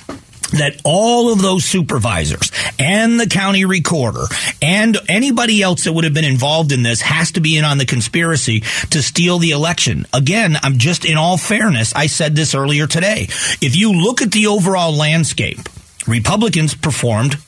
that 0.52 0.80
all 0.84 1.32
of 1.32 1.42
those 1.42 1.64
supervisors 1.64 2.50
and 2.78 3.20
the 3.20 3.26
county 3.26 3.64
recorder 3.64 4.24
and 4.62 4.96
anybody 5.08 5.62
else 5.62 5.84
that 5.84 5.92
would 5.92 6.04
have 6.04 6.14
been 6.14 6.24
involved 6.24 6.72
in 6.72 6.82
this 6.82 7.02
has 7.02 7.32
to 7.32 7.40
be 7.40 7.58
in 7.58 7.64
on 7.64 7.78
the 7.78 7.84
conspiracy 7.84 8.60
to 8.90 9.02
steal 9.02 9.38
the 9.38 9.50
election. 9.50 10.06
Again, 10.12 10.56
I'm 10.62 10.78
just 10.78 11.04
in 11.04 11.16
all 11.16 11.36
fairness, 11.36 11.94
I 11.94 12.06
said 12.06 12.34
this 12.34 12.54
earlier 12.54 12.86
today. 12.86 13.24
If 13.60 13.76
you 13.76 13.92
look 13.92 14.22
at 14.22 14.32
the 14.32 14.46
overall 14.46 14.92
landscape, 14.92 15.58
Republicans 16.06 16.74
performed 16.74 17.38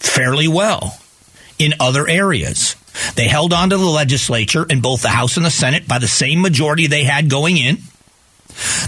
fairly 0.00 0.48
well 0.48 0.98
in 1.58 1.74
other 1.78 2.08
areas. 2.08 2.74
They 3.14 3.28
held 3.28 3.52
on 3.52 3.70
to 3.70 3.76
the 3.76 3.84
legislature 3.84 4.66
in 4.68 4.80
both 4.80 5.02
the 5.02 5.08
House 5.08 5.36
and 5.36 5.46
the 5.46 5.50
Senate 5.50 5.86
by 5.86 5.98
the 5.98 6.08
same 6.08 6.40
majority 6.40 6.86
they 6.86 7.04
had 7.04 7.30
going 7.30 7.56
in. 7.56 7.78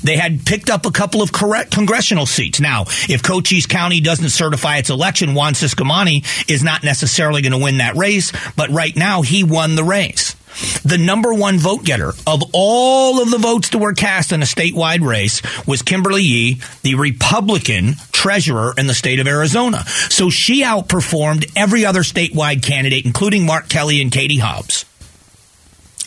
They 0.03 0.17
had 0.17 0.45
picked 0.45 0.71
up 0.71 0.87
a 0.87 0.91
couple 0.91 1.23
of 1.23 1.33
correct 1.33 1.73
congressional 1.73 2.27
seats. 2.27 2.61
Now, 2.61 2.85
if 3.09 3.23
Cochise 3.23 3.67
County 3.67 4.01
doesn't 4.01 4.31
certify 4.31 4.79
its 4.79 4.91
election, 4.91 5.35
Juan 5.35 5.55
Ciscomani 5.55 6.25
is 6.51 6.63
not 6.63 6.85
necessarily 6.85 7.43
going 7.43 7.53
to 7.53 7.59
win 7.59 7.79
that 7.79 7.97
race, 7.97 8.33
but 8.57 8.71
right 8.71 8.95
now 8.97 9.23
he 9.23 9.45
won 9.45 9.75
the 9.75 9.85
race. 9.85 10.37
The 10.85 10.99
number 10.99 11.33
one 11.33 11.59
vote 11.59 11.85
getter 11.85 12.13
of 12.27 12.43
all 12.53 13.23
of 13.23 13.31
the 13.31 13.39
votes 13.39 13.71
that 13.71 13.79
were 13.79 13.95
cast 13.95 14.33
in 14.33 14.43
a 14.43 14.47
statewide 14.47 15.01
race 15.01 15.41
was 15.67 15.83
Kimberly 15.83 16.23
Yee, 16.23 16.61
the 16.83 16.95
Republican 16.97 17.95
treasurer 18.13 18.75
in 18.77 18.87
the 18.87 18.95
state 18.95 19.19
of 19.19 19.27
Arizona. 19.27 19.85
So 20.11 20.29
she 20.31 20.63
outperformed 20.63 21.51
every 21.57 21.87
other 21.87 22.03
statewide 22.03 22.63
candidate, 22.63 23.07
including 23.07 23.47
Mark 23.47 23.69
Kelly 23.69 24.03
and 24.03 24.13
Katie 24.13 24.39
Hobbs. 24.39 24.85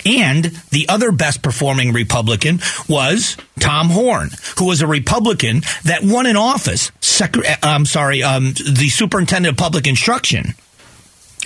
And 0.06 0.46
the 0.70 0.88
other 0.88 1.12
best 1.12 1.42
performing 1.42 1.92
Republican 1.92 2.60
was 2.88 3.38
Tom 3.60 3.90
Horne, 3.90 4.30
who 4.60 4.66
was 4.66 4.82
a 4.82 4.88
Republican 4.88 5.62
that 5.84 6.04
won 6.04 6.28
in 6.28 6.38
office. 6.38 6.92
Sec- 7.02 7.38
uh, 7.38 7.56
I'm 7.64 7.86
sorry, 7.86 8.22
um, 8.22 8.54
the 8.54 8.90
superintendent 8.90 9.54
of 9.54 9.58
public 9.58 9.88
instruction. 9.88 10.54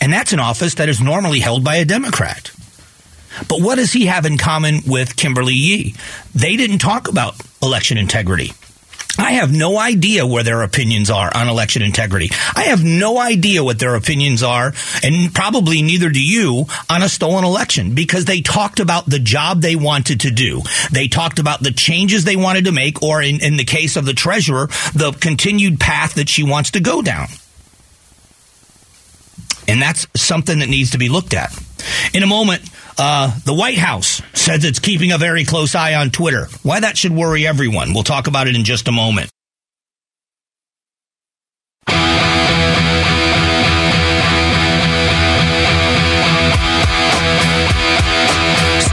And 0.01 0.11
that's 0.11 0.33
an 0.33 0.39
office 0.39 0.75
that 0.75 0.89
is 0.89 1.01
normally 1.01 1.39
held 1.39 1.63
by 1.63 1.77
a 1.77 1.85
Democrat. 1.85 2.51
But 3.47 3.61
what 3.61 3.75
does 3.75 3.93
he 3.93 4.07
have 4.07 4.25
in 4.25 4.37
common 4.37 4.81
with 4.85 5.15
Kimberly 5.15 5.53
Yee? 5.53 5.95
They 6.35 6.57
didn't 6.57 6.79
talk 6.79 7.07
about 7.07 7.35
election 7.61 7.97
integrity. 7.97 8.51
I 9.19 9.33
have 9.33 9.53
no 9.53 9.77
idea 9.77 10.25
where 10.25 10.43
their 10.43 10.61
opinions 10.61 11.09
are 11.09 11.29
on 11.35 11.49
election 11.49 11.81
integrity. 11.81 12.29
I 12.55 12.63
have 12.63 12.83
no 12.83 13.19
idea 13.19 13.63
what 13.63 13.77
their 13.77 13.95
opinions 13.95 14.43
are, 14.43 14.73
and 15.03 15.33
probably 15.33 15.81
neither 15.81 16.09
do 16.09 16.21
you, 16.21 16.65
on 16.89 17.03
a 17.03 17.09
stolen 17.09 17.43
election 17.43 17.93
because 17.93 18.25
they 18.25 18.41
talked 18.41 18.79
about 18.79 19.05
the 19.05 19.19
job 19.19 19.61
they 19.61 19.75
wanted 19.75 20.21
to 20.21 20.31
do. 20.31 20.61
They 20.91 21.09
talked 21.09 21.38
about 21.38 21.61
the 21.61 21.71
changes 21.71 22.23
they 22.23 22.38
wanted 22.38 22.65
to 22.65 22.71
make, 22.71 23.03
or 23.03 23.21
in, 23.21 23.43
in 23.43 23.57
the 23.57 23.65
case 23.65 23.97
of 23.97 24.05
the 24.05 24.13
treasurer, 24.13 24.67
the 24.93 25.15
continued 25.19 25.79
path 25.79 26.15
that 26.15 26.29
she 26.29 26.43
wants 26.43 26.71
to 26.71 26.79
go 26.79 27.01
down. 27.01 27.27
And 29.67 29.81
that's 29.81 30.07
something 30.15 30.59
that 30.59 30.69
needs 30.69 30.91
to 30.91 30.97
be 30.97 31.09
looked 31.09 31.33
at. 31.33 31.53
In 32.13 32.23
a 32.23 32.27
moment, 32.27 32.63
uh, 32.99 33.31
the 33.45 33.53
White 33.53 33.77
House 33.77 34.21
says 34.33 34.65
it's 34.65 34.79
keeping 34.79 35.11
a 35.11 35.17
very 35.17 35.45
close 35.45 35.73
eye 35.73 35.95
on 35.95 36.11
Twitter. 36.11 36.47
Why 36.63 36.81
that 36.81 36.97
should 36.97 37.13
worry 37.13 37.47
everyone. 37.47 37.93
We'll 37.93 38.03
talk 38.03 38.27
about 38.27 38.47
it 38.47 38.55
in 38.55 38.65
just 38.65 38.87
a 38.87 38.91
moment. 38.91 39.29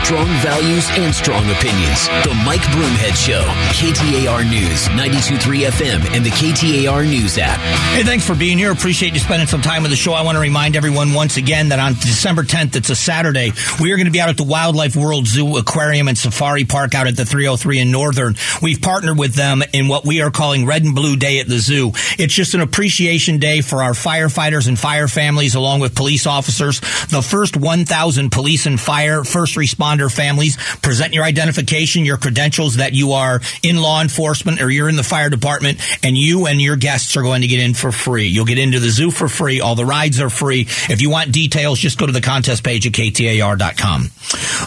Strong 0.07 0.29
values 0.39 0.89
and 0.93 1.13
strong 1.13 1.43
opinions. 1.51 2.07
The 2.23 2.33
Mike 2.47 2.61
Broomhead 2.61 3.17
Show. 3.17 3.43
KTAR 3.75 4.49
News, 4.49 4.87
92.3 4.91 5.67
FM, 5.67 6.15
and 6.15 6.25
the 6.25 6.31
KTAR 6.31 7.05
News 7.11 7.37
app. 7.39 7.59
Hey, 7.93 8.05
thanks 8.05 8.25
for 8.25 8.37
being 8.37 8.57
here. 8.57 8.71
Appreciate 8.71 9.15
you 9.15 9.19
spending 9.19 9.49
some 9.49 9.63
time 9.63 9.83
with 9.83 9.91
the 9.91 9.97
show. 9.97 10.13
I 10.13 10.23
want 10.23 10.37
to 10.37 10.41
remind 10.41 10.77
everyone 10.77 11.13
once 11.13 11.39
again 11.39 11.71
that 11.71 11.81
on 11.81 11.95
December 11.95 12.45
10th, 12.45 12.77
it's 12.77 12.89
a 12.89 12.95
Saturday, 12.95 13.51
we 13.81 13.91
are 13.91 13.97
going 13.97 14.07
to 14.07 14.13
be 14.13 14.21
out 14.21 14.29
at 14.29 14.37
the 14.37 14.45
Wildlife 14.45 14.95
World 14.95 15.27
Zoo 15.27 15.57
Aquarium 15.57 16.07
and 16.07 16.17
Safari 16.17 16.65
Park 16.65 16.95
out 16.95 17.09
at 17.09 17.17
the 17.17 17.25
303 17.25 17.81
in 17.81 17.91
Northern. 17.91 18.37
We've 18.63 18.81
partnered 18.81 19.19
with 19.19 19.35
them 19.35 19.65
in 19.73 19.89
what 19.89 20.07
we 20.07 20.23
are 20.23 20.31
calling 20.31 20.67
Red 20.67 20.85
and 20.85 20.95
Blue 20.95 21.17
Day 21.17 21.41
at 21.41 21.49
the 21.49 21.59
zoo. 21.59 21.91
It's 22.17 22.33
just 22.33 22.55
an 22.55 22.61
appreciation 22.61 23.39
day 23.41 23.61
for 23.61 23.83
our 23.83 23.91
firefighters 23.91 24.69
and 24.69 24.79
fire 24.79 25.09
families 25.09 25.57
along 25.57 25.81
with 25.81 25.97
police 25.97 26.29
officers. 26.29 26.79
The 27.09 27.27
first 27.29 27.57
1,000 27.57 28.31
police 28.31 28.67
and 28.67 28.79
fire 28.79 29.25
first 29.25 29.57
responder 29.97 30.15
families 30.15 30.57
present 30.83 31.15
your 31.15 31.25
identification, 31.25 32.05
your 32.05 32.17
credentials 32.17 32.77
that 32.77 32.93
you 32.93 33.13
are 33.13 33.41
in 33.63 33.81
law 33.81 34.01
enforcement 34.01 34.61
or 34.61 34.71
you're 34.71 34.89
in 34.89 34.97
the 34.97 35.03
fire 35.03 35.31
department 35.31 35.81
and 36.05 36.17
you 36.17 36.47
and 36.47 36.61
your 36.61 36.77
guests 36.77 37.17
are 37.17 37.23
going 37.23 37.43
to 37.43 37.49
get 37.49 37.61
in 37.61 37.75
for 37.75 37.93
free. 37.93 38.27
You'll 38.27 38.45
get 38.45 38.59
into 38.59 38.81
the 38.81 38.91
zoo 38.91 39.11
for 39.11 39.29
free. 39.29 39.61
All 39.61 39.75
the 39.75 39.85
rides 39.85 40.21
are 40.21 40.31
free. 40.31 40.63
If 40.63 41.03
you 41.03 41.11
want 41.11 41.33
details, 41.33 41.79
just 41.79 41.99
go 41.99 42.07
to 42.07 42.13
the 42.13 42.21
contest 42.21 42.65
page 42.65 42.87
at 42.87 42.93
ktar.com. 42.93 44.03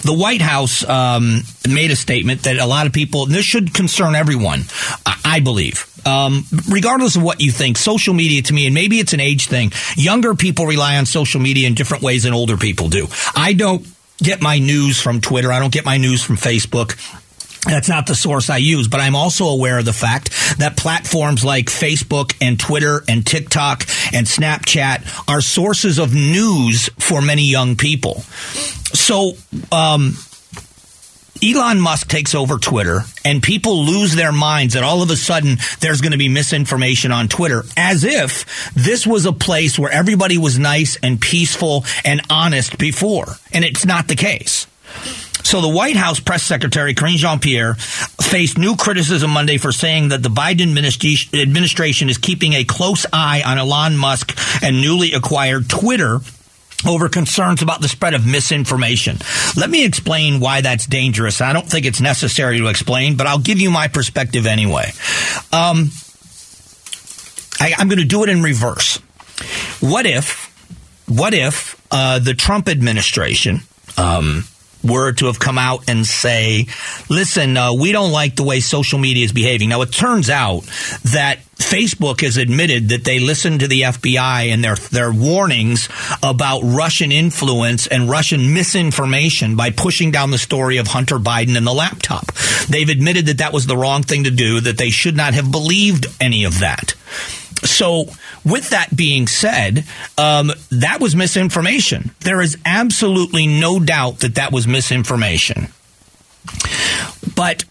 The 0.04 0.16
White 0.18 0.42
House 0.42 0.88
um, 0.88 1.42
made 1.68 1.92
a 1.92 1.96
statement 1.96 2.44
that 2.44 2.58
a 2.58 2.66
lot 2.66 2.88
of 2.88 2.94
people, 2.94 3.26
this 3.26 3.46
should 3.46 3.74
concern 3.74 4.16
everyone, 4.16 4.64
I 5.26 5.40
believe. 5.40 5.86
Um, 6.06 6.46
regardless 6.70 7.18
of 7.18 7.24
what 7.24 7.42
you 7.42 7.52
think, 7.52 7.78
social 7.78 8.14
media 8.14 8.42
to 8.44 8.54
me, 8.54 8.66
and 8.66 8.74
maybe 8.74 9.00
it's 9.00 9.14
an 9.14 9.20
age 9.20 9.48
thing, 9.48 9.72
younger 9.96 10.34
people 10.34 10.66
rely 10.66 10.98
on 10.98 11.06
social 11.06 11.42
media 11.42 11.68
in 11.68 11.74
different 11.74 12.04
ways 12.04 12.24
than 12.24 12.34
older 12.34 12.56
people 12.56 12.88
do. 12.88 13.08
I 13.36 13.54
don't 13.54 13.86
get 14.22 14.42
my 14.42 14.60
news 14.60 15.02
from 15.02 15.22
Twitter. 15.22 15.52
I 15.52 15.60
don't 15.60 15.74
get 15.74 15.86
my 15.86 15.98
news 15.98 16.24
from 16.24 16.36
Facebook. 16.38 16.98
That's 17.66 17.90
not 17.90 18.08
the 18.08 18.16
source 18.16 18.50
I 18.50 18.58
use, 18.58 18.88
but 18.88 19.02
I'm 19.02 19.16
also 19.16 19.48
aware 19.48 19.80
of 19.80 19.86
the 19.86 19.94
fact 19.94 20.58
that 20.60 20.78
platforms 20.78 21.44
like 21.44 21.66
Facebook 21.66 22.34
and 22.42 22.58
Twitter 22.58 23.04
and 23.08 23.26
TikTok 23.26 23.82
and 24.14 24.26
Snapchat 24.26 25.28
are 25.28 25.42
sources 25.42 26.00
of 26.00 26.14
news 26.14 26.90
for 27.00 27.22
many 27.22 27.44
young 27.44 27.76
people. 27.76 28.22
So, 28.94 29.34
um, 29.74 30.14
Elon 31.42 31.80
Musk 31.80 32.10
takes 32.10 32.36
over 32.36 32.58
Twitter 32.58 33.02
and 33.24 33.42
people 33.42 33.86
lose 33.86 34.14
their 34.16 34.32
minds 34.32 34.74
that 34.74 34.84
all 34.84 35.02
of 35.02 35.10
a 35.10 35.16
sudden 35.16 35.58
there's 35.80 36.02
going 36.02 36.12
to 36.12 36.18
be 36.18 36.28
misinformation 36.28 37.12
on 37.12 37.28
Twitter 37.28 37.64
as 37.78 38.04
if 38.04 38.74
this 38.74 39.08
was 39.08 39.26
a 39.26 39.32
place 39.32 39.80
where 39.80 39.92
everybody 39.92 40.38
was 40.38 40.60
nice 40.60 40.98
and 41.02 41.22
peaceful 41.22 41.86
and 42.04 42.22
honest 42.30 42.78
before. 42.78 43.28
And 43.54 43.64
it's 43.64 43.86
not 43.86 44.08
the 44.08 44.16
case. 44.16 44.68
So 45.44 45.62
the 45.62 45.70
White 45.70 45.96
House 45.96 46.20
press 46.20 46.44
secretary, 46.44 46.94
Karine 46.94 47.18
Jean-Pierre, 47.18 47.76
faced 47.76 48.58
new 48.58 48.76
criticism 48.76 49.32
Monday 49.32 49.58
for 49.58 49.72
saying 49.72 50.10
that 50.10 50.22
the 50.22 50.30
Biden 50.30 50.78
administration 50.78 52.10
is 52.10 52.18
keeping 52.18 52.54
a 52.54 52.66
close 52.66 53.06
eye 53.14 53.42
on 53.46 53.58
Elon 53.58 53.98
Musk 53.98 54.38
and 54.62 54.82
newly 54.82 55.14
acquired 55.14 55.70
Twitter 55.70 56.20
over 56.86 57.10
concerns 57.10 57.62
about 57.62 57.82
the 57.82 57.88
spread 57.88 58.14
of 58.14 58.26
misinformation. 58.26 59.18
Let 59.56 59.70
me 59.70 59.86
explain 59.86 60.40
why 60.40 60.62
that's 60.62 60.86
dangerous. 60.86 61.42
I 61.42 61.54
don't 61.54 61.68
think 61.68 61.86
it's 61.86 62.02
necessary 62.02 62.60
to 62.60 62.68
explain, 62.68 63.16
but 63.18 63.28
I'll 63.28 63.40
give 63.40 63.60
you 63.60 63.72
my 63.72 63.88
perspective 63.88 64.46
anyway. 64.46 64.92
Um, 65.52 65.92
I, 67.60 67.74
am 67.78 67.88
going 67.90 68.00
to 68.00 68.06
do 68.06 68.24
it 68.24 68.30
in 68.30 68.42
reverse. 68.42 68.98
What 69.80 70.06
if, 70.06 70.54
what 71.08 71.34
if 71.34 71.82
uh, 71.92 72.20
the 72.20 72.34
Trump 72.34 72.70
administration 72.70 73.62
um, 73.98 74.46
were 74.84 75.12
to 75.14 75.26
have 75.26 75.40
come 75.40 75.58
out 75.58 75.90
and 75.90 76.06
say, 76.06 76.68
listen, 77.10 77.58
uh, 77.58 77.74
we 77.74 77.92
don't 77.92 78.12
like 78.12 78.36
the 78.36 78.44
way 78.44 78.60
social 78.60 79.00
media 79.00 79.26
is 79.26 79.34
behaving. 79.34 79.70
Now, 79.70 79.82
it 79.82 79.92
turns 79.92 80.30
out 80.30 80.62
that 81.04 81.40
Facebook 81.58 82.22
has 82.22 82.38
admitted 82.38 82.90
that 82.90 83.04
they 83.04 83.20
listened 83.20 83.60
to 83.60 83.68
the 83.68 83.82
FBI 83.82 84.48
and 84.48 84.64
their, 84.64 84.76
their 84.76 85.12
warnings 85.12 85.90
about 86.24 86.62
Russian 86.62 87.12
influence 87.12 87.86
and 87.88 88.10
Russian 88.10 88.54
misinformation 88.54 89.56
by 89.56 89.70
pushing 89.70 90.12
down 90.12 90.32
the 90.32 90.38
story 90.38 90.78
of 90.78 90.88
Hunter 90.88 91.18
Biden 91.18 91.58
and 91.58 91.68
the 91.68 91.74
laptop. 91.74 92.32
They've 92.70 92.88
admitted 92.88 93.26
that 93.26 93.40
that 93.40 93.54
was 93.54 93.68
the 93.68 93.78
wrong 93.78 94.04
thing 94.04 94.24
to 94.24 94.32
do, 94.32 94.62
that 94.62 94.78
they 94.78 94.90
should 94.90 95.18
not 95.18 95.34
have 95.34 95.52
believed 95.52 96.08
any 96.22 96.46
of 96.46 96.60
that. 96.60 96.94
So, 97.64 98.06
with 98.46 98.70
that 98.70 98.96
being 98.96 99.28
said, 99.28 99.86
um, 100.18 100.52
that 100.72 101.00
was 101.00 101.16
misinformation. 101.16 102.12
There 102.22 102.42
is 102.42 102.58
absolutely 102.66 103.48
no 103.48 103.80
doubt 103.80 104.20
that 104.20 104.36
that 104.36 104.52
was 104.52 104.68
misinformation. 104.68 105.68
But 107.36 107.66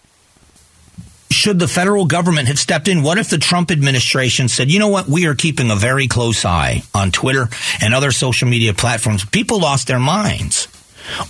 should 1.31 1.59
the 1.59 1.67
federal 1.67 2.05
government 2.05 2.47
have 2.47 2.59
stepped 2.59 2.87
in? 2.87 3.03
What 3.03 3.17
if 3.17 3.29
the 3.29 3.37
Trump 3.37 3.71
administration 3.71 4.47
said, 4.47 4.71
you 4.71 4.79
know 4.79 4.87
what, 4.89 5.07
we 5.07 5.27
are 5.27 5.35
keeping 5.35 5.71
a 5.71 5.75
very 5.75 6.07
close 6.07 6.43
eye 6.45 6.83
on 6.93 7.11
Twitter 7.11 7.47
and 7.81 7.93
other 7.93 8.11
social 8.11 8.47
media 8.47 8.73
platforms? 8.73 9.25
People 9.25 9.59
lost 9.59 9.87
their 9.87 9.99
minds 9.99 10.67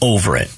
over 0.02 0.36
it 0.36 0.54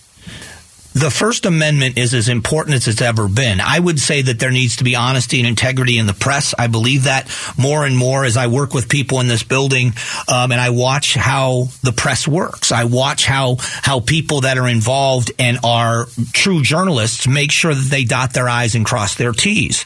the 0.94 1.10
First 1.10 1.46
Amendment 1.46 1.98
is 1.98 2.14
as 2.14 2.28
important 2.28 2.76
as 2.76 2.88
it's 2.88 3.02
ever 3.02 3.28
been. 3.28 3.62
I 3.62 3.80
would 3.80 4.00
say 4.00 4.22
that 4.22 4.40
there 4.40 4.52
needs 4.52 4.78
to 4.78 4.84
be 4.84 4.96
honesty 4.96 5.40
and 5.40 5.48
integrity 5.48 5.98
in 5.98 6.06
the 6.06 6.14
press. 6.14 6.54
I 6.58 6.68
believe 6.68 7.06
that 7.06 7.30
more 7.58 7.86
and 7.86 7.96
more 7.96 8.26
as 8.26 8.36
I 8.36 8.48
work 8.48 8.74
with 8.74 8.90
people 8.90 9.20
in 9.22 9.28
this 9.28 9.44
building, 9.44 9.94
um, 10.28 10.52
and 10.52 10.60
I 10.60 10.72
watch 10.72 11.16
how 11.16 11.68
the 11.82 11.94
press 11.94 12.28
works. 12.28 12.72
I 12.72 12.84
watch 12.86 13.26
how 13.26 13.58
how 13.60 14.00
people 14.02 14.42
that 14.42 14.58
are 14.58 14.68
involved 14.68 15.32
and 15.40 15.60
are 15.64 16.08
true 16.34 16.62
journalists 16.62 17.28
make 17.28 17.52
sure 17.52 17.74
that 17.74 17.90
they 17.90 18.04
dot 18.04 18.34
their 18.34 18.50
I's 18.50 18.76
and 18.76 18.86
cross 18.86 19.16
their 19.16 19.32
T's. 19.32 19.86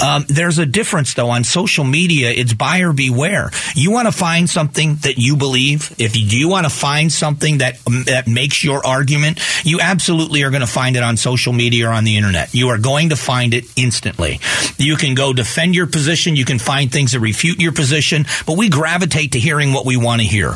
Um, 0.00 0.24
there's 0.28 0.58
a 0.58 0.66
difference 0.66 1.14
though 1.14 1.30
on 1.30 1.44
social 1.44 1.84
media. 1.84 2.30
It's 2.30 2.54
buyer 2.54 2.92
beware. 2.92 3.50
You 3.74 3.90
want 3.90 4.06
to 4.06 4.12
find 4.12 4.48
something 4.48 4.96
that 4.96 5.18
you 5.18 5.36
believe. 5.36 5.94
If 5.98 6.16
you, 6.16 6.26
you 6.26 6.48
want 6.48 6.64
to 6.64 6.70
find 6.70 7.12
something 7.12 7.58
that 7.58 7.78
that 8.06 8.24
makes 8.26 8.62
your 8.64 8.84
argument, 8.86 9.40
you 9.64 9.80
absolutely 9.80 10.42
are 10.42 10.50
going 10.50 10.60
to 10.60 10.66
find 10.66 10.96
it 10.96 11.02
on 11.02 11.16
social 11.16 11.52
media 11.52 11.88
or 11.88 11.92
on 11.92 12.04
the 12.04 12.16
internet. 12.16 12.54
You 12.54 12.68
are 12.68 12.78
going 12.78 13.10
to 13.10 13.16
find 13.16 13.54
it 13.54 13.64
instantly. 13.76 14.40
You 14.78 14.96
can 14.96 15.14
go 15.14 15.32
defend 15.32 15.74
your 15.74 15.86
position. 15.86 16.36
You 16.36 16.44
can 16.44 16.58
find 16.58 16.90
things 16.90 17.12
that 17.12 17.20
refute 17.20 17.60
your 17.60 17.72
position, 17.72 18.26
but 18.46 18.56
we 18.56 18.68
gravitate 18.68 19.32
to 19.32 19.40
hearing 19.40 19.72
what 19.72 19.86
we 19.86 19.96
want 19.96 20.20
to 20.20 20.26
hear. 20.26 20.54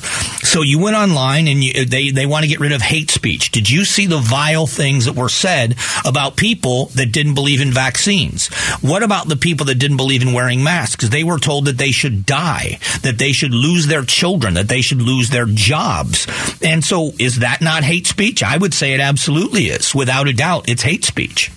So 0.50 0.62
you 0.62 0.78
went 0.78 0.96
online 0.96 1.48
and 1.48 1.64
you, 1.64 1.84
they, 1.84 2.10
they 2.10 2.26
want 2.26 2.44
to 2.44 2.48
get 2.48 2.60
rid 2.60 2.72
of 2.72 2.82
hate 2.82 3.10
speech. 3.10 3.50
Did 3.50 3.70
you 3.70 3.84
see 3.84 4.06
the 4.06 4.18
vile 4.18 4.66
things 4.66 5.06
that 5.06 5.14
were 5.14 5.28
said 5.28 5.76
about 6.04 6.36
people 6.36 6.86
that 6.96 7.12
didn't 7.12 7.34
believe 7.34 7.60
in 7.60 7.70
vaccines? 7.72 8.48
What 8.80 9.02
about 9.02 9.28
the 9.28 9.36
people 9.36 9.66
that 9.66 9.76
didn't 9.76 9.96
believe 9.96 10.22
in 10.22 10.32
wearing 10.32 10.62
masks? 10.62 11.08
They 11.08 11.24
were 11.24 11.38
told 11.38 11.64
that 11.64 11.78
they 11.78 11.90
should 11.90 12.26
die, 12.26 12.78
that 13.02 13.18
they 13.18 13.32
should 13.32 13.54
lose 13.54 13.86
their 13.86 14.04
children, 14.04 14.54
that 14.54 14.68
they 14.68 14.80
should 14.80 15.02
lose 15.02 15.30
their 15.30 15.46
jobs. 15.46 16.26
And 16.62 16.84
so 16.84 17.12
is 17.18 17.40
that 17.40 17.60
not 17.60 17.82
hate 17.82 18.06
speech? 18.06 18.42
I 18.42 18.56
would 18.56 18.74
say 18.74 18.92
it 18.92 19.00
absolutely 19.00 19.64
is 19.64 19.80
is 19.80 19.94
without 19.94 20.28
a 20.28 20.32
doubt. 20.32 20.68
It's 20.68 20.82
hate 20.82 21.04
speech. 21.04 21.50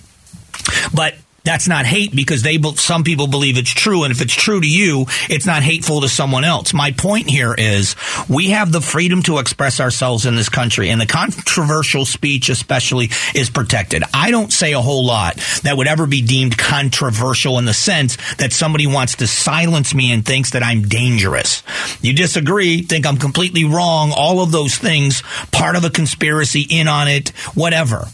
But 0.92 1.14
that's 1.44 1.68
not 1.68 1.84
hate 1.84 2.14
because 2.16 2.42
they 2.42 2.58
some 2.76 3.04
people 3.04 3.26
believe 3.26 3.58
it's 3.58 3.70
true 3.70 4.04
and 4.04 4.12
if 4.12 4.22
it's 4.22 4.34
true 4.34 4.60
to 4.60 4.66
you 4.66 5.04
it's 5.28 5.44
not 5.44 5.62
hateful 5.62 6.00
to 6.00 6.08
someone 6.08 6.44
else. 6.44 6.72
My 6.72 6.92
point 6.92 7.28
here 7.28 7.54
is 7.56 7.94
we 8.28 8.50
have 8.50 8.72
the 8.72 8.80
freedom 8.80 9.22
to 9.24 9.38
express 9.38 9.78
ourselves 9.78 10.24
in 10.24 10.36
this 10.36 10.48
country 10.48 10.88
and 10.88 11.00
the 11.00 11.06
controversial 11.06 12.06
speech 12.06 12.48
especially 12.48 13.10
is 13.34 13.50
protected. 13.50 14.02
I 14.14 14.30
don't 14.30 14.52
say 14.52 14.72
a 14.72 14.80
whole 14.80 15.04
lot 15.04 15.36
that 15.62 15.76
would 15.76 15.86
ever 15.86 16.06
be 16.06 16.22
deemed 16.22 16.56
controversial 16.56 17.58
in 17.58 17.66
the 17.66 17.74
sense 17.74 18.16
that 18.36 18.52
somebody 18.52 18.86
wants 18.86 19.16
to 19.16 19.26
silence 19.26 19.94
me 19.94 20.12
and 20.12 20.24
thinks 20.24 20.50
that 20.50 20.62
i'm 20.62 20.82
dangerous. 20.82 21.62
You 22.00 22.14
disagree 22.14 22.82
think 22.82 23.06
i'm 23.06 23.18
completely 23.18 23.64
wrong 23.64 24.12
all 24.16 24.42
of 24.42 24.50
those 24.50 24.76
things 24.78 25.22
part 25.52 25.76
of 25.76 25.84
a 25.84 25.90
conspiracy 25.90 26.66
in 26.70 26.88
on 26.88 27.08
it 27.08 27.28
whatever 27.54 28.06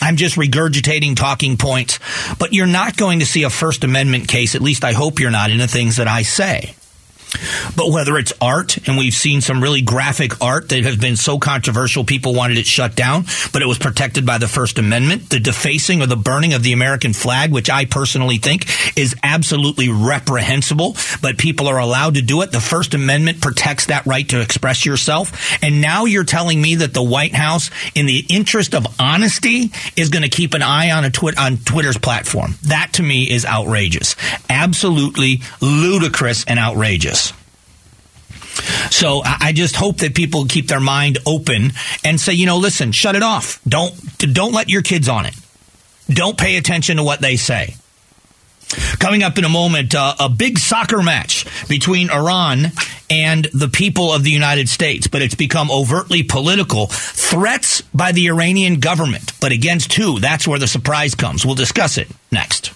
I'm 0.00 0.16
just 0.16 0.36
regurgitating 0.36 1.16
talking 1.16 1.56
points, 1.56 1.98
but 2.38 2.52
you're 2.52 2.66
not 2.66 2.96
going 2.96 3.20
to 3.20 3.26
see 3.26 3.42
a 3.42 3.50
First 3.50 3.84
Amendment 3.84 4.28
case, 4.28 4.54
at 4.54 4.62
least 4.62 4.84
I 4.84 4.92
hope 4.92 5.20
you're 5.20 5.30
not, 5.30 5.50
in 5.50 5.58
the 5.58 5.68
things 5.68 5.96
that 5.96 6.08
I 6.08 6.22
say. 6.22 6.74
But 7.76 7.90
whether 7.90 8.16
it's 8.18 8.32
art, 8.40 8.76
and 8.88 8.98
we've 8.98 9.14
seen 9.14 9.40
some 9.40 9.62
really 9.62 9.82
graphic 9.82 10.42
art 10.42 10.68
that 10.68 10.84
have 10.84 11.00
been 11.00 11.16
so 11.16 11.38
controversial, 11.38 12.04
people 12.04 12.34
wanted 12.34 12.58
it 12.58 12.66
shut 12.66 12.96
down, 12.96 13.24
but 13.52 13.62
it 13.62 13.66
was 13.66 13.78
protected 13.78 14.26
by 14.26 14.38
the 14.38 14.48
First 14.48 14.78
Amendment. 14.78 15.30
The 15.30 15.40
defacing 15.40 16.02
or 16.02 16.06
the 16.06 16.16
burning 16.16 16.52
of 16.52 16.62
the 16.62 16.72
American 16.72 17.12
flag, 17.12 17.52
which 17.52 17.70
I 17.70 17.84
personally 17.84 18.38
think 18.38 18.66
is 18.98 19.14
absolutely 19.22 19.88
reprehensible, 19.88 20.96
but 21.22 21.38
people 21.38 21.68
are 21.68 21.78
allowed 21.78 22.14
to 22.14 22.22
do 22.22 22.42
it. 22.42 22.52
The 22.52 22.60
First 22.60 22.94
Amendment 22.94 23.40
protects 23.40 23.86
that 23.86 24.06
right 24.06 24.28
to 24.28 24.40
express 24.40 24.84
yourself. 24.84 25.62
And 25.62 25.80
now 25.80 26.04
you're 26.04 26.24
telling 26.24 26.60
me 26.60 26.76
that 26.76 26.94
the 26.94 27.02
White 27.02 27.34
House, 27.34 27.70
in 27.94 28.06
the 28.06 28.24
interest 28.28 28.74
of 28.74 28.86
honesty, 28.98 29.70
is 29.96 30.08
going 30.08 30.22
to 30.22 30.28
keep 30.28 30.54
an 30.54 30.62
eye 30.62 30.90
on 30.90 31.04
a 31.04 31.10
twi- 31.10 31.34
on 31.38 31.58
Twitter's 31.58 31.98
platform. 31.98 32.54
That 32.64 32.94
to 32.94 33.02
me 33.02 33.30
is 33.30 33.44
outrageous. 33.44 34.16
Absolutely 34.48 35.42
ludicrous 35.60 36.44
and 36.44 36.58
outrageous. 36.58 37.19
So 38.90 39.22
I 39.24 39.52
just 39.52 39.76
hope 39.76 39.98
that 39.98 40.14
people 40.14 40.46
keep 40.46 40.68
their 40.68 40.80
mind 40.80 41.18
open 41.26 41.72
and 42.04 42.20
say, 42.20 42.32
you 42.32 42.46
know, 42.46 42.58
listen, 42.58 42.92
shut 42.92 43.16
it 43.16 43.22
off. 43.22 43.60
Don't 43.66 43.94
don't 44.18 44.52
let 44.52 44.68
your 44.68 44.82
kids 44.82 45.08
on 45.08 45.26
it. 45.26 45.34
Don't 46.08 46.36
pay 46.36 46.56
attention 46.56 46.96
to 46.96 47.04
what 47.04 47.20
they 47.20 47.36
say. 47.36 47.76
Coming 48.98 49.22
up 49.22 49.36
in 49.36 49.44
a 49.44 49.48
moment, 49.48 49.94
uh, 49.94 50.14
a 50.20 50.28
big 50.28 50.58
soccer 50.58 51.02
match 51.02 51.44
between 51.68 52.10
Iran 52.10 52.66
and 53.08 53.46
the 53.52 53.68
people 53.68 54.12
of 54.12 54.22
the 54.22 54.30
United 54.30 54.68
States, 54.68 55.08
but 55.08 55.22
it's 55.22 55.34
become 55.34 55.70
overtly 55.70 56.22
political. 56.22 56.86
Threats 56.86 57.80
by 57.92 58.12
the 58.12 58.28
Iranian 58.28 58.78
government, 58.78 59.32
but 59.40 59.50
against 59.50 59.94
who? 59.94 60.20
That's 60.20 60.46
where 60.46 60.58
the 60.58 60.68
surprise 60.68 61.16
comes. 61.16 61.44
We'll 61.44 61.56
discuss 61.56 61.98
it 61.98 62.08
next. 62.30 62.72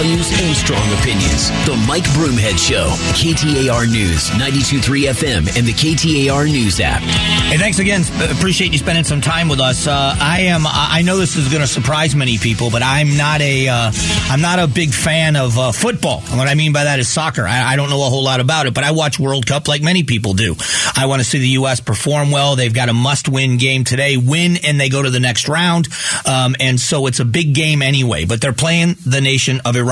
Values 0.00 0.32
and 0.40 0.56
strong 0.56 0.92
opinions. 0.98 1.50
The 1.66 1.76
Mike 1.86 2.04
Broomhead 2.16 2.56
Show, 2.56 2.86
KTAR 3.20 3.90
News, 3.90 4.30
92.3 4.30 5.10
FM, 5.10 5.58
and 5.58 5.66
the 5.66 5.74
KTAR 5.74 6.50
News 6.50 6.80
app. 6.80 7.02
Hey, 7.02 7.58
thanks 7.58 7.80
again. 7.80 8.00
Appreciate 8.30 8.72
you 8.72 8.78
spending 8.78 9.04
some 9.04 9.20
time 9.20 9.50
with 9.50 9.60
us. 9.60 9.86
Uh, 9.86 10.16
I 10.18 10.42
am. 10.42 10.62
I 10.66 11.02
know 11.02 11.18
this 11.18 11.36
is 11.36 11.48
going 11.48 11.60
to 11.60 11.66
surprise 11.66 12.14
many 12.14 12.38
people, 12.38 12.70
but 12.70 12.82
I'm 12.82 13.18
not 13.18 13.42
a. 13.42 13.68
am 13.68 13.92
uh, 14.30 14.36
not 14.36 14.58
a 14.58 14.66
big 14.66 14.94
fan 14.94 15.36
of 15.36 15.58
uh, 15.58 15.72
football. 15.72 16.22
And 16.28 16.38
what 16.38 16.48
I 16.48 16.54
mean 16.54 16.72
by 16.72 16.84
that 16.84 16.98
is 16.98 17.08
soccer. 17.08 17.46
I, 17.46 17.72
I, 17.72 17.76
don't 17.76 17.90
know 17.90 18.00
a 18.00 18.08
whole 18.08 18.24
lot 18.24 18.40
about 18.40 18.66
it, 18.66 18.72
but 18.72 18.84
I 18.84 18.92
watch 18.92 19.18
World 19.18 19.46
Cup 19.46 19.68
like 19.68 19.82
many 19.82 20.02
people 20.02 20.32
do. 20.32 20.54
I 20.96 21.06
want 21.06 21.20
to 21.20 21.28
see 21.28 21.40
the 21.40 21.48
U.S. 21.48 21.80
perform 21.80 22.30
well. 22.30 22.56
They've 22.56 22.72
got 22.72 22.88
a 22.88 22.94
must-win 22.94 23.58
game 23.58 23.84
today. 23.84 24.16
Win 24.16 24.56
and 24.64 24.80
they 24.80 24.88
go 24.88 25.02
to 25.02 25.10
the 25.10 25.20
next 25.20 25.46
round, 25.46 25.88
um, 26.24 26.56
and 26.58 26.80
so 26.80 27.06
it's 27.06 27.20
a 27.20 27.26
big 27.26 27.54
game 27.54 27.82
anyway. 27.82 28.24
But 28.24 28.40
they're 28.40 28.54
playing 28.54 28.96
the 29.04 29.20
nation 29.20 29.60
of 29.66 29.76
Iran. 29.76 29.89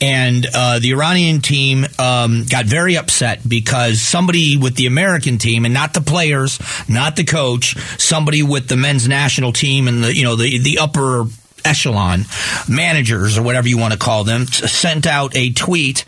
And 0.00 0.46
uh, 0.54 0.78
the 0.78 0.92
Iranian 0.92 1.40
team 1.40 1.86
um, 1.98 2.44
got 2.48 2.66
very 2.66 2.96
upset 2.96 3.40
because 3.46 4.00
somebody 4.00 4.56
with 4.56 4.76
the 4.76 4.86
American 4.86 5.38
team, 5.38 5.64
and 5.64 5.74
not 5.74 5.94
the 5.94 6.00
players, 6.00 6.58
not 6.88 7.16
the 7.16 7.24
coach, 7.24 7.76
somebody 8.00 8.42
with 8.42 8.68
the 8.68 8.76
men's 8.76 9.08
national 9.08 9.52
team 9.52 9.88
and 9.88 10.04
the 10.04 10.14
you 10.14 10.24
know 10.24 10.36
the 10.36 10.58
the 10.58 10.78
upper 10.78 11.24
echelon 11.64 12.24
managers 12.68 13.38
or 13.38 13.42
whatever 13.42 13.68
you 13.68 13.78
want 13.78 13.92
to 13.92 13.98
call 13.98 14.24
them 14.24 14.46
sent 14.46 15.06
out 15.06 15.36
a 15.36 15.52
tweet 15.52 16.04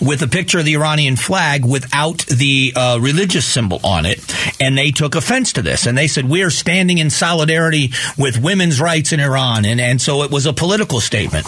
with 0.00 0.22
a 0.22 0.28
picture 0.28 0.60
of 0.60 0.64
the 0.64 0.74
Iranian 0.74 1.16
flag 1.16 1.64
without 1.64 2.18
the 2.26 2.72
uh, 2.76 2.98
religious 3.00 3.44
symbol 3.44 3.80
on 3.82 4.06
it 4.06 4.20
and 4.60 4.76
they 4.76 4.90
took 4.90 5.14
offense 5.14 5.52
to 5.54 5.62
this. 5.62 5.86
And 5.86 5.96
they 5.96 6.06
said 6.06 6.28
we 6.28 6.42
are 6.42 6.50
standing 6.50 6.98
in 6.98 7.10
solidarity 7.10 7.92
with 8.16 8.42
women's 8.42 8.80
rights 8.80 9.12
in 9.12 9.20
Iran. 9.20 9.64
And 9.64 9.80
and 9.80 10.00
so 10.00 10.22
it 10.22 10.30
was 10.30 10.46
a 10.46 10.52
political 10.52 11.00
statement 11.00 11.46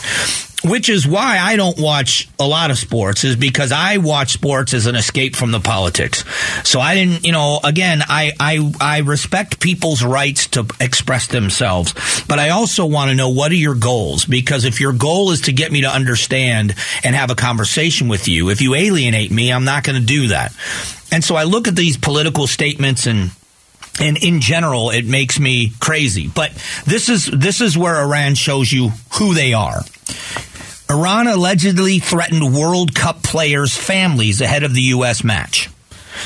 which 0.65 0.89
is 0.89 1.07
why 1.07 1.39
I 1.39 1.57
don't 1.57 1.79
watch 1.79 2.29
a 2.39 2.47
lot 2.47 2.71
of 2.71 2.79
sports 2.79 3.23
is 3.23 3.37
because 3.37 3.71
I 3.71 3.99
watch 3.99 4.33
sports 4.33 4.73
as 4.73 4.87
an 4.87 4.97
escape 4.97 5.37
from 5.37 5.51
the 5.53 5.61
politics. 5.61 6.25
So 6.67 6.81
I 6.81 6.95
didn't, 6.95 7.25
you 7.25 7.33
know, 7.33 7.61
again, 7.63 8.03
I, 8.03 8.33
I, 8.41 8.73
I 8.81 8.99
respect 9.01 9.61
people's 9.61 10.03
rights 10.03 10.47
to 10.49 10.67
express 10.81 11.27
themselves, 11.27 11.93
but 12.27 12.39
I 12.39 12.51
also 12.51 12.87
want 12.87 13.11
to 13.11 13.15
know 13.15 13.29
what 13.29 13.53
are 13.53 13.57
your 13.57 13.75
goals? 13.75 14.25
Because 14.25 14.65
if 14.65 14.81
your 14.81 14.93
goal 14.93 15.33
is 15.33 15.43
to 15.43 15.53
get 15.53 15.71
me 15.71 15.83
to 15.83 15.89
understand 15.89 16.75
and 17.03 17.15
have 17.15 17.31
a 17.31 17.35
conversation 17.35 18.09
with 18.09 18.27
you, 18.27 18.49
if 18.49 18.63
you 18.63 18.75
alienate 18.75 19.31
me, 19.31 19.53
I'm 19.53 19.65
not 19.65 19.85
going 19.85 20.01
to 20.01 20.07
do 20.07 20.29
that. 20.29 20.55
And 21.13 21.23
so 21.23 21.37
I 21.37 21.45
look 21.45 21.69
at 21.69 21.77
these 21.77 21.97
political 21.97 22.47
statements 22.47 23.07
and 23.07 23.31
and 24.01 24.17
in 24.25 24.41
general 24.41 24.91
it 24.91 25.07
makes 25.07 25.39
me 25.39 25.73
crazy 25.79 26.27
but 26.27 26.51
this 26.85 27.09
is 27.09 27.27
this 27.27 27.61
is 27.61 27.79
where 27.79 27.95
Iran 28.01 28.35
shows 28.35 28.73
you 28.73 28.89
who 29.13 29.35
they 29.35 29.53
are 29.53 29.83
Iran 30.91 31.27
allegedly 31.27 31.99
threatened 31.99 32.55
World 32.55 32.95
Cup 32.95 33.23
players' 33.23 33.77
families 33.77 34.41
ahead 34.41 34.63
of 34.63 34.75
the 34.75 34.83
U.S. 34.83 35.25
match. 35.25 35.71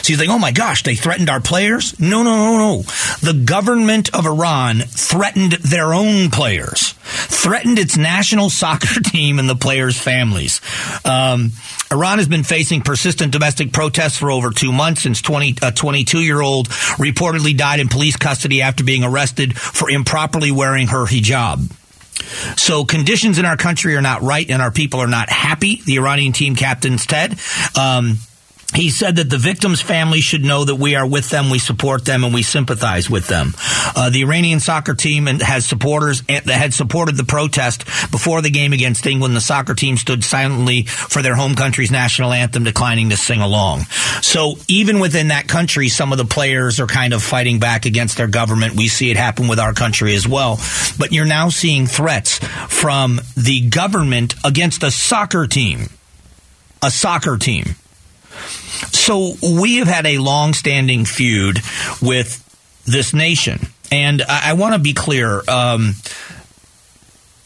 So 0.02 0.12
you 0.12 0.18
think, 0.18 0.30
oh 0.30 0.38
my 0.38 0.52
gosh, 0.52 0.82
they 0.82 0.94
threatened 0.94 1.30
our 1.30 1.40
players? 1.40 1.98
No, 1.98 2.22
no, 2.22 2.36
no, 2.36 2.58
no. 2.58 2.82
The 3.22 3.42
government 3.44 4.14
of 4.14 4.26
Iran 4.26 4.80
threatened 4.80 5.52
their 5.52 5.94
own 5.94 6.30
players, 6.30 6.92
threatened 7.02 7.78
its 7.78 7.96
national 7.96 8.50
soccer 8.50 9.00
team 9.00 9.38
and 9.38 9.48
the 9.48 9.56
players' 9.56 9.98
families. 9.98 10.60
Um, 11.04 11.52
Iran 11.90 12.18
has 12.18 12.28
been 12.28 12.44
facing 12.44 12.82
persistent 12.82 13.32
domestic 13.32 13.72
protests 13.72 14.18
for 14.18 14.30
over 14.30 14.50
two 14.50 14.72
months 14.72 15.02
since 15.02 15.22
20, 15.22 15.56
a 15.62 15.72
22 15.72 16.20
year 16.20 16.40
old 16.40 16.68
reportedly 16.68 17.56
died 17.56 17.80
in 17.80 17.88
police 17.88 18.16
custody 18.16 18.60
after 18.62 18.84
being 18.84 19.04
arrested 19.04 19.58
for 19.58 19.90
improperly 19.90 20.50
wearing 20.50 20.88
her 20.88 21.06
hijab. 21.06 21.77
So 22.56 22.84
conditions 22.84 23.38
in 23.38 23.44
our 23.44 23.56
country 23.56 23.96
are 23.96 24.02
not 24.02 24.22
right 24.22 24.48
and 24.50 24.60
our 24.62 24.70
people 24.70 25.00
are 25.00 25.06
not 25.08 25.28
happy. 25.28 25.80
The 25.84 25.96
Iranian 25.96 26.32
team 26.32 26.54
captain 26.54 26.98
said. 26.98 27.38
Um, 27.78 28.18
he 28.74 28.90
said 28.90 29.16
that 29.16 29.30
the 29.30 29.38
victims' 29.38 29.80
family 29.80 30.20
should 30.20 30.44
know 30.44 30.62
that 30.62 30.76
we 30.76 30.94
are 30.94 31.06
with 31.06 31.30
them, 31.30 31.48
we 31.48 31.58
support 31.58 32.04
them, 32.04 32.22
and 32.22 32.34
we 32.34 32.42
sympathize 32.42 33.08
with 33.08 33.26
them. 33.26 33.54
Uh, 33.96 34.10
the 34.10 34.22
Iranian 34.22 34.60
soccer 34.60 34.94
team 34.94 35.26
has 35.26 35.64
supporters 35.64 36.22
that 36.22 36.46
had 36.46 36.74
supported 36.74 37.16
the 37.16 37.24
protest 37.24 37.86
before 38.10 38.42
the 38.42 38.50
game 38.50 38.74
against 38.74 39.06
England. 39.06 39.34
The 39.34 39.40
soccer 39.40 39.74
team 39.74 39.96
stood 39.96 40.22
silently 40.22 40.82
for 40.82 41.22
their 41.22 41.34
home 41.34 41.54
country's 41.54 41.90
national 41.90 42.32
anthem, 42.32 42.64
declining 42.64 43.08
to 43.08 43.16
sing 43.16 43.40
along. 43.40 43.80
So 44.20 44.56
even 44.68 45.00
within 45.00 45.28
that 45.28 45.48
country, 45.48 45.88
some 45.88 46.12
of 46.12 46.18
the 46.18 46.26
players 46.26 46.78
are 46.78 46.86
kind 46.86 47.14
of 47.14 47.22
fighting 47.22 47.58
back 47.58 47.86
against 47.86 48.18
their 48.18 48.28
government. 48.28 48.76
We 48.76 48.88
see 48.88 49.10
it 49.10 49.16
happen 49.16 49.48
with 49.48 49.58
our 49.58 49.72
country 49.72 50.14
as 50.14 50.28
well. 50.28 50.60
But 50.98 51.12
you're 51.12 51.24
now 51.24 51.48
seeing 51.48 51.86
threats 51.86 52.38
from 52.68 53.20
the 53.34 53.68
government 53.68 54.34
against 54.44 54.82
a 54.82 54.90
soccer 54.90 55.46
team. 55.46 55.88
A 56.82 56.90
soccer 56.90 57.38
team. 57.38 57.74
So 58.92 59.34
we 59.42 59.76
have 59.76 59.88
had 59.88 60.06
a 60.06 60.18
long-standing 60.18 61.04
feud 61.04 61.58
with 62.02 62.44
this 62.84 63.12
nation, 63.12 63.68
and 63.90 64.22
I, 64.22 64.50
I 64.50 64.52
want 64.54 64.74
to 64.74 64.78
be 64.78 64.92
clear. 64.92 65.42
Um, 65.48 65.94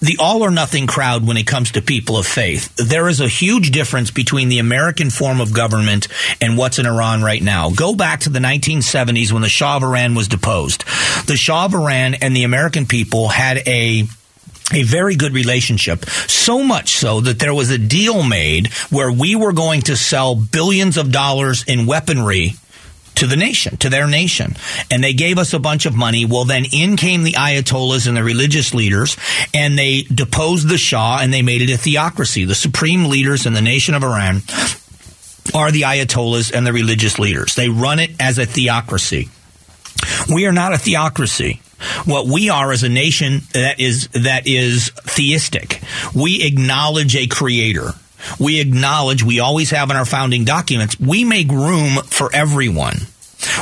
the 0.03 0.17
all 0.19 0.43
or 0.43 0.51
nothing 0.51 0.89
crowd 0.89 1.25
when 1.25 1.37
it 1.37 1.47
comes 1.47 1.71
to 1.71 1.81
people 1.81 2.17
of 2.17 2.27
faith. 2.27 2.75
There 2.75 3.09
is 3.09 3.21
a 3.21 3.29
huge 3.29 3.71
difference 3.71 4.11
between 4.11 4.49
the 4.49 4.59
American 4.59 5.11
form 5.11 5.41
of 5.41 5.55
government 5.55 6.09
and 6.41 6.59
what's 6.59 6.81
in 6.81 6.87
Iran 6.87 7.23
right 7.23 7.41
now. 7.41 7.71
Go 7.71 7.95
back 7.95 8.21
to 8.21 8.29
the 8.29 8.41
1970s 8.41 9.31
when 9.31 9.43
the 9.43 9.49
Shah 9.49 9.77
of 9.77 9.85
Iran 9.85 10.17
was 10.17 10.27
deposed. 10.27 10.85
The 11.27 11.37
Shah 11.37 11.67
of 11.67 11.75
Iran 11.75 12.15
and 12.15 12.35
the 12.35 12.43
American 12.43 12.85
people 12.85 13.29
had 13.29 13.59
a 13.69 14.09
a 14.73 14.83
very 14.83 15.17
good 15.17 15.33
relationship. 15.33 16.05
So 16.07 16.63
much 16.63 16.97
so 16.97 17.21
that 17.21 17.39
there 17.39 17.55
was 17.55 17.71
a 17.71 17.79
deal 17.79 18.23
made 18.23 18.69
where 18.91 19.13
we 19.13 19.35
were 19.35 19.53
going 19.53 19.83
to 19.83 19.97
sell 19.97 20.35
billions 20.35 20.97
of 20.97 21.13
dollars 21.13 21.65
in 21.65 21.87
weaponry 21.87 22.55
to 23.15 23.27
the 23.27 23.37
nation, 23.37 23.77
to 23.79 23.91
their 23.91 24.07
nation. 24.07 24.57
And 24.91 25.05
they 25.05 25.13
gave 25.13 25.39
us 25.39 25.53
a 25.53 25.59
bunch 25.59 25.87
of 25.87 25.95
money. 25.95 26.25
Well, 26.25 26.45
then 26.45 26.65
in 26.73 26.97
came 26.97 27.23
the 27.23 27.33
Ayatollahs 27.33 28.07
and 28.07 28.17
the 28.17 28.25
religious 28.25 28.75
leaders, 28.75 29.17
and 29.53 29.79
they 29.79 30.03
deposed 30.03 30.69
the 30.69 30.79
Shah 30.79 31.19
and 31.21 31.33
they 31.33 31.43
made 31.43 31.63
it 31.63 31.73
a 31.73 31.77
theocracy. 31.77 32.45
The 32.45 32.55
supreme 32.55 33.07
leaders 33.07 33.47
in 33.47 33.53
the 33.53 33.61
nation 33.61 33.95
of 33.95 34.03
Iran 34.03 34.37
are 35.55 35.71
the 35.71 35.83
Ayatollahs 35.83 36.53
and 36.53 36.67
the 36.67 36.73
religious 36.73 37.19
leaders. 37.19 37.55
They 37.55 37.69
run 37.69 37.99
it 37.99 38.13
as 38.19 38.39
a 38.39 38.47
theocracy. 38.47 39.29
We 40.33 40.47
are 40.47 40.53
not 40.53 40.73
a 40.73 40.79
theocracy. 40.79 41.61
What 42.05 42.27
we 42.27 42.49
are 42.51 42.73
as 42.73 42.83
a 42.83 42.89
nation 42.89 43.43
that 43.53 43.81
is 43.81 44.09
that 44.09 44.47
is 44.47 44.91
theistic. 44.91 45.81
We 46.15 46.43
acknowledge 46.43 47.17
a 47.17 47.27
creator. 47.27 47.93
We 48.39 48.61
acknowledge 48.61 49.23
we 49.23 49.41
always 49.41 49.71
have 49.71 49.91
in 49.91 49.97
our 49.97 50.05
founding 50.05 50.45
documents. 50.45 50.99
We 51.01 51.25
make 51.25 51.49
room 51.49 51.97
for 52.05 52.31
everyone. 52.33 53.09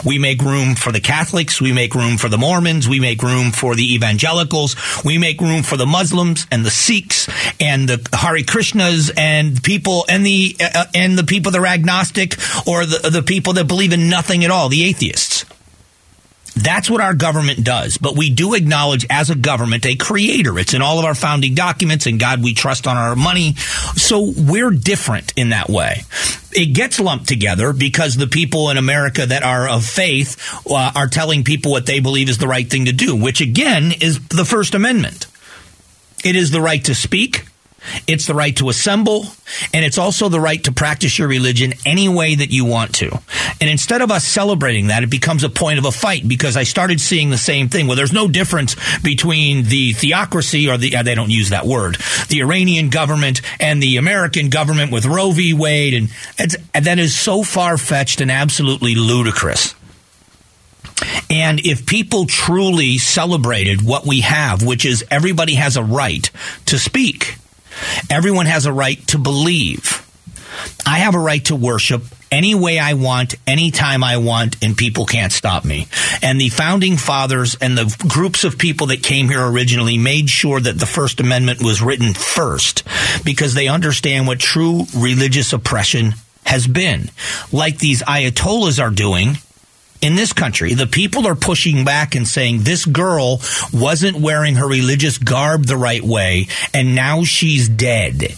We 0.04 0.18
make 0.18 0.42
room 0.42 0.74
for 0.74 0.92
the 0.92 1.00
Catholics. 1.00 1.61
We 1.61 1.72
make 1.72 1.94
room 1.94 2.18
for 2.18 2.28
the 2.28 2.38
Mormons. 2.38 2.88
We 2.88 3.00
make 3.00 3.22
room 3.22 3.50
for 3.50 3.74
the 3.74 3.94
evangelicals. 3.94 4.76
We 5.04 5.18
make 5.18 5.40
room 5.40 5.62
for 5.62 5.76
the 5.76 5.87
Muslims 5.87 6.46
and 6.50 6.64
the 6.64 6.70
Sikhs 6.70 7.28
and 7.59 7.88
the 7.88 8.16
Hare 8.16 8.38
Krishnas 8.38 9.11
and 9.16 9.62
people 9.62 10.04
and 10.09 10.24
the 10.24 10.56
uh, 10.61 10.85
and 10.94 11.18
the 11.18 11.24
people 11.24 11.52
that 11.52 11.61
are 11.61 11.66
agnostic 11.66 12.35
or 12.66 12.85
the 12.85 13.11
the 13.11 13.22
people 13.22 13.54
that 13.54 13.66
believe 13.68 13.92
in 13.92 14.09
nothing 14.09 14.44
at 14.44 14.50
all, 14.50 14.68
the 14.68 14.85
atheists. 14.85 15.44
That's 16.62 16.90
what 16.90 17.01
our 17.01 17.14
government 17.14 17.64
does. 17.64 17.96
But 17.96 18.16
we 18.16 18.31
do 18.31 18.55
acknowledge 18.55 19.07
as 19.09 19.31
a 19.31 19.35
government 19.35 19.87
a 19.87 19.96
creator. 19.96 20.59
It's 20.59 20.75
in 20.75 20.83
all 20.83 20.99
of 20.99 21.05
our 21.05 21.14
founding 21.14 21.55
documents 21.55 22.07
and 22.07 22.20
God 22.20 22.42
we 22.42 22.55
trust 22.55 22.87
on 22.87 22.96
our 22.96 23.16
money. 23.16 23.55
So 23.96 24.33
we're 24.37 24.70
different 24.70 25.33
in 25.37 25.51
that 25.51 25.68
way. 25.68 26.03
It 26.53 26.75
gets 26.75 26.99
lumped 26.99 27.29
together 27.29 27.73
because 27.73 28.16
the 28.16 28.27
people 28.27 28.70
in 28.70 28.77
America 28.77 29.25
that 29.25 29.42
are 29.42 29.68
of 29.68 29.85
faith 29.85 30.37
uh, 30.68 30.92
are 30.94 31.07
telling 31.07 31.44
people 31.44 31.70
what 31.70 31.87
they 31.87 32.01
believe 32.01 32.29
is 32.29 32.38
the 32.38 32.49
right 32.49 32.68
thing 32.68 32.87
to 32.87 32.92
do, 32.92 33.14
which 33.14 33.40
again 33.40 33.92
is 34.01 34.20
the 34.29 34.44
First 34.44 34.75
Amendment. 34.75 35.27
It 36.25 36.37
is 36.37 36.51
the 36.51 36.61
right 36.61 36.85
to 36.85 36.94
speak. 36.94 37.46
It's 38.06 38.26
the 38.26 38.34
right 38.34 38.56
to 38.56 38.68
assemble, 38.68 39.26
and 39.72 39.84
it's 39.84 39.98
also 39.98 40.28
the 40.28 40.40
right 40.40 40.62
to 40.64 40.72
practice 40.72 41.18
your 41.18 41.28
religion 41.28 41.72
any 41.86 42.08
way 42.08 42.34
that 42.34 42.50
you 42.50 42.64
want 42.64 42.94
to. 42.96 43.10
And 43.60 43.70
instead 43.70 44.02
of 44.02 44.10
us 44.10 44.24
celebrating 44.24 44.88
that, 44.88 45.02
it 45.02 45.10
becomes 45.10 45.44
a 45.44 45.48
point 45.48 45.78
of 45.78 45.84
a 45.84 45.92
fight 45.92 46.26
because 46.28 46.56
I 46.56 46.64
started 46.64 47.00
seeing 47.00 47.30
the 47.30 47.38
same 47.38 47.68
thing. 47.68 47.86
Well, 47.86 47.96
there's 47.96 48.12
no 48.12 48.28
difference 48.28 48.76
between 49.00 49.64
the 49.64 49.92
theocracy 49.92 50.68
or 50.68 50.76
the, 50.76 50.96
uh, 50.96 51.02
they 51.02 51.14
don't 51.14 51.30
use 51.30 51.50
that 51.50 51.66
word, 51.66 51.96
the 52.28 52.40
Iranian 52.40 52.90
government 52.90 53.40
and 53.58 53.82
the 53.82 53.96
American 53.96 54.50
government 54.50 54.92
with 54.92 55.06
Roe 55.06 55.32
v. 55.32 55.54
Wade. 55.54 55.94
And, 55.94 56.56
and 56.74 56.84
that 56.86 56.98
is 56.98 57.18
so 57.18 57.42
far 57.42 57.78
fetched 57.78 58.20
and 58.20 58.30
absolutely 58.30 58.94
ludicrous. 58.94 59.74
And 61.30 61.60
if 61.60 61.86
people 61.86 62.26
truly 62.26 62.98
celebrated 62.98 63.82
what 63.82 64.06
we 64.06 64.20
have, 64.20 64.64
which 64.64 64.84
is 64.84 65.04
everybody 65.10 65.54
has 65.54 65.76
a 65.76 65.82
right 65.82 66.30
to 66.66 66.78
speak, 66.78 67.36
everyone 68.08 68.46
has 68.46 68.66
a 68.66 68.72
right 68.72 69.04
to 69.08 69.18
believe. 69.18 70.06
I 70.86 70.98
have 70.98 71.14
a 71.14 71.18
right 71.18 71.44
to 71.46 71.56
worship 71.56 72.02
any 72.30 72.54
way 72.54 72.78
I 72.78 72.94
want, 72.94 73.34
anytime 73.46 74.04
I 74.04 74.18
want, 74.18 74.62
and 74.62 74.76
people 74.76 75.06
can't 75.06 75.32
stop 75.32 75.64
me. 75.64 75.88
And 76.22 76.40
the 76.40 76.48
founding 76.48 76.96
fathers 76.96 77.56
and 77.60 77.76
the 77.76 78.06
groups 78.08 78.44
of 78.44 78.58
people 78.58 78.88
that 78.88 79.02
came 79.02 79.28
here 79.28 79.44
originally 79.44 79.98
made 79.98 80.30
sure 80.30 80.60
that 80.60 80.78
the 80.78 80.86
First 80.86 81.20
Amendment 81.20 81.62
was 81.62 81.82
written 81.82 82.14
first 82.14 82.84
because 83.24 83.54
they 83.54 83.68
understand 83.68 84.26
what 84.26 84.38
true 84.38 84.84
religious 84.96 85.52
oppression 85.52 86.14
has 86.44 86.66
been. 86.66 87.10
Like 87.52 87.78
these 87.78 88.02
Ayatollahs 88.02 88.82
are 88.82 88.90
doing 88.90 89.36
in 90.00 90.14
this 90.14 90.32
country, 90.32 90.74
the 90.74 90.86
people 90.86 91.26
are 91.26 91.34
pushing 91.34 91.84
back 91.84 92.14
and 92.14 92.26
saying 92.26 92.60
this 92.60 92.86
girl 92.86 93.40
wasn't 93.72 94.18
wearing 94.18 94.56
her 94.56 94.68
religious 94.68 95.18
garb 95.18 95.64
the 95.64 95.76
right 95.76 96.02
way, 96.02 96.46
and 96.72 96.94
now 96.94 97.24
she's 97.24 97.68
dead. 97.68 98.34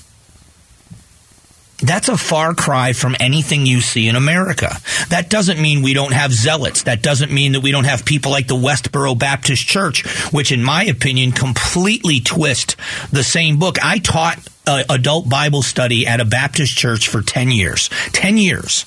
That's 1.83 2.09
a 2.09 2.17
far 2.17 2.55
cry 2.55 2.93
from 2.93 3.17
anything 3.19 3.67
you 3.67 3.81
see 3.81 4.07
in 4.07 4.15
America. 4.15 4.77
That 5.09 5.29
doesn't 5.29 5.61
mean 5.61 5.83
we 5.83 5.95
don't 5.95 6.13
have 6.13 6.33
zealots. 6.33 6.85
That 6.85 7.03
doesn't 7.03 7.33
mean 7.33 7.53
that 7.53 7.61
we 7.61 7.73
don't 7.73 7.85
have 7.85 8.05
people 8.05 8.31
like 8.31 8.47
the 8.47 8.55
Westboro 8.55 9.19
Baptist 9.19 9.67
Church, 9.67 10.07
which, 10.33 10.53
in 10.53 10.63
my 10.63 10.85
opinion, 10.85 11.33
completely 11.33 12.21
twist 12.21 12.77
the 13.11 13.25
same 13.25 13.59
book. 13.59 13.79
I 13.83 13.99
taught 13.99 14.39
uh, 14.65 14.85
adult 14.89 15.29
Bible 15.29 15.63
study 15.63 16.07
at 16.07 16.21
a 16.21 16.25
Baptist 16.25 16.77
church 16.77 17.09
for 17.09 17.21
10 17.21 17.51
years. 17.51 17.91
10 18.13 18.37
years. 18.37 18.87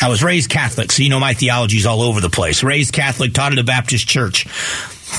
I 0.00 0.08
was 0.08 0.22
raised 0.22 0.50
Catholic, 0.50 0.90
so 0.90 1.02
you 1.02 1.10
know 1.10 1.20
my 1.20 1.34
theology 1.34 1.76
is 1.76 1.86
all 1.86 2.02
over 2.02 2.20
the 2.20 2.30
place. 2.30 2.62
Raised 2.62 2.92
Catholic, 2.92 3.34
taught 3.34 3.52
at 3.52 3.58
a 3.58 3.64
Baptist 3.64 4.08
church. 4.08 4.46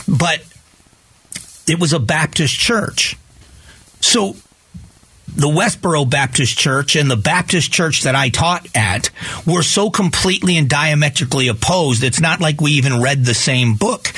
But 0.07 0.43
it 1.67 1.79
was 1.79 1.93
a 1.93 1.99
Baptist 1.99 2.57
church. 2.57 3.17
So 4.01 4.35
the 5.35 5.47
Westboro 5.47 6.09
Baptist 6.09 6.57
Church 6.57 6.95
and 6.95 7.09
the 7.09 7.15
Baptist 7.15 7.71
church 7.71 8.03
that 8.03 8.15
I 8.15 8.29
taught 8.29 8.67
at 8.75 9.09
were 9.45 9.63
so 9.63 9.89
completely 9.89 10.57
and 10.57 10.69
diametrically 10.69 11.47
opposed. 11.47 12.03
It's 12.03 12.19
not 12.19 12.39
like 12.39 12.61
we 12.61 12.73
even 12.73 13.01
read 13.01 13.25
the 13.25 13.33
same 13.33 13.75
book. 13.75 14.11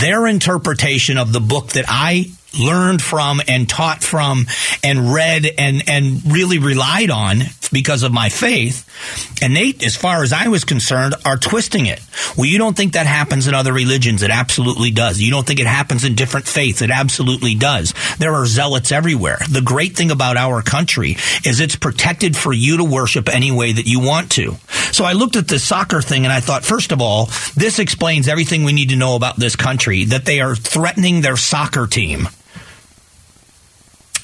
Their 0.00 0.26
interpretation 0.26 1.18
of 1.18 1.32
the 1.32 1.40
book 1.40 1.68
that 1.70 1.84
I 1.88 2.30
learned 2.58 3.02
from 3.02 3.40
and 3.48 3.68
taught 3.68 4.02
from 4.02 4.46
and 4.82 5.12
read 5.12 5.46
and, 5.58 5.88
and 5.88 6.32
really 6.32 6.58
relied 6.58 7.10
on 7.10 7.40
because 7.72 8.02
of 8.02 8.12
my 8.12 8.28
faith. 8.28 8.88
And 9.42 9.56
they, 9.56 9.74
as 9.84 9.96
far 9.96 10.22
as 10.22 10.32
I 10.32 10.48
was 10.48 10.64
concerned, 10.64 11.14
are 11.24 11.36
twisting 11.36 11.86
it. 11.86 12.00
Well, 12.36 12.46
you 12.46 12.58
don't 12.58 12.76
think 12.76 12.92
that 12.92 13.06
happens 13.06 13.48
in 13.48 13.54
other 13.54 13.72
religions. 13.72 14.22
It 14.22 14.30
absolutely 14.30 14.90
does. 14.90 15.20
You 15.20 15.30
don't 15.30 15.46
think 15.46 15.58
it 15.58 15.66
happens 15.66 16.04
in 16.04 16.14
different 16.14 16.46
faiths. 16.46 16.82
It 16.82 16.90
absolutely 16.90 17.54
does. 17.54 17.94
There 18.18 18.34
are 18.34 18.46
zealots 18.46 18.92
everywhere. 18.92 19.38
The 19.50 19.62
great 19.62 19.96
thing 19.96 20.10
about 20.10 20.36
our 20.36 20.62
country 20.62 21.16
is 21.44 21.60
it's 21.60 21.76
protected 21.76 22.36
for 22.36 22.52
you 22.52 22.76
to 22.76 22.84
worship 22.84 23.28
any 23.28 23.50
way 23.50 23.72
that 23.72 23.86
you 23.86 24.00
want 24.00 24.30
to. 24.32 24.56
So 24.92 25.04
I 25.04 25.14
looked 25.14 25.36
at 25.36 25.48
the 25.48 25.58
soccer 25.58 26.02
thing 26.02 26.24
and 26.24 26.32
I 26.32 26.40
thought, 26.40 26.64
first 26.64 26.92
of 26.92 27.00
all, 27.00 27.26
this 27.56 27.78
explains 27.78 28.28
everything 28.28 28.64
we 28.64 28.72
need 28.72 28.90
to 28.90 28.96
know 28.96 29.16
about 29.16 29.36
this 29.36 29.56
country, 29.56 30.04
that 30.04 30.26
they 30.26 30.40
are 30.40 30.54
threatening 30.54 31.22
their 31.22 31.36
soccer 31.36 31.86
team 31.86 32.28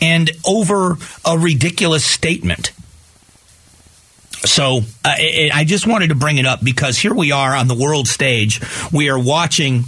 and 0.01 0.31
over 0.47 0.97
a 1.25 1.39
ridiculous 1.39 2.05
statement. 2.05 2.73
So 4.45 4.83
uh, 5.05 5.15
it, 5.19 5.55
I 5.55 5.65
just 5.65 5.87
wanted 5.87 6.09
to 6.09 6.15
bring 6.15 6.39
it 6.39 6.47
up 6.47 6.63
because 6.63 6.97
here 6.97 7.15
we 7.15 7.33
are 7.33 7.55
on 7.57 7.67
the 7.67 7.75
world 7.75 8.07
stage. 8.07 8.61
We 8.93 9.11
are 9.11 9.19
watching 9.19 9.85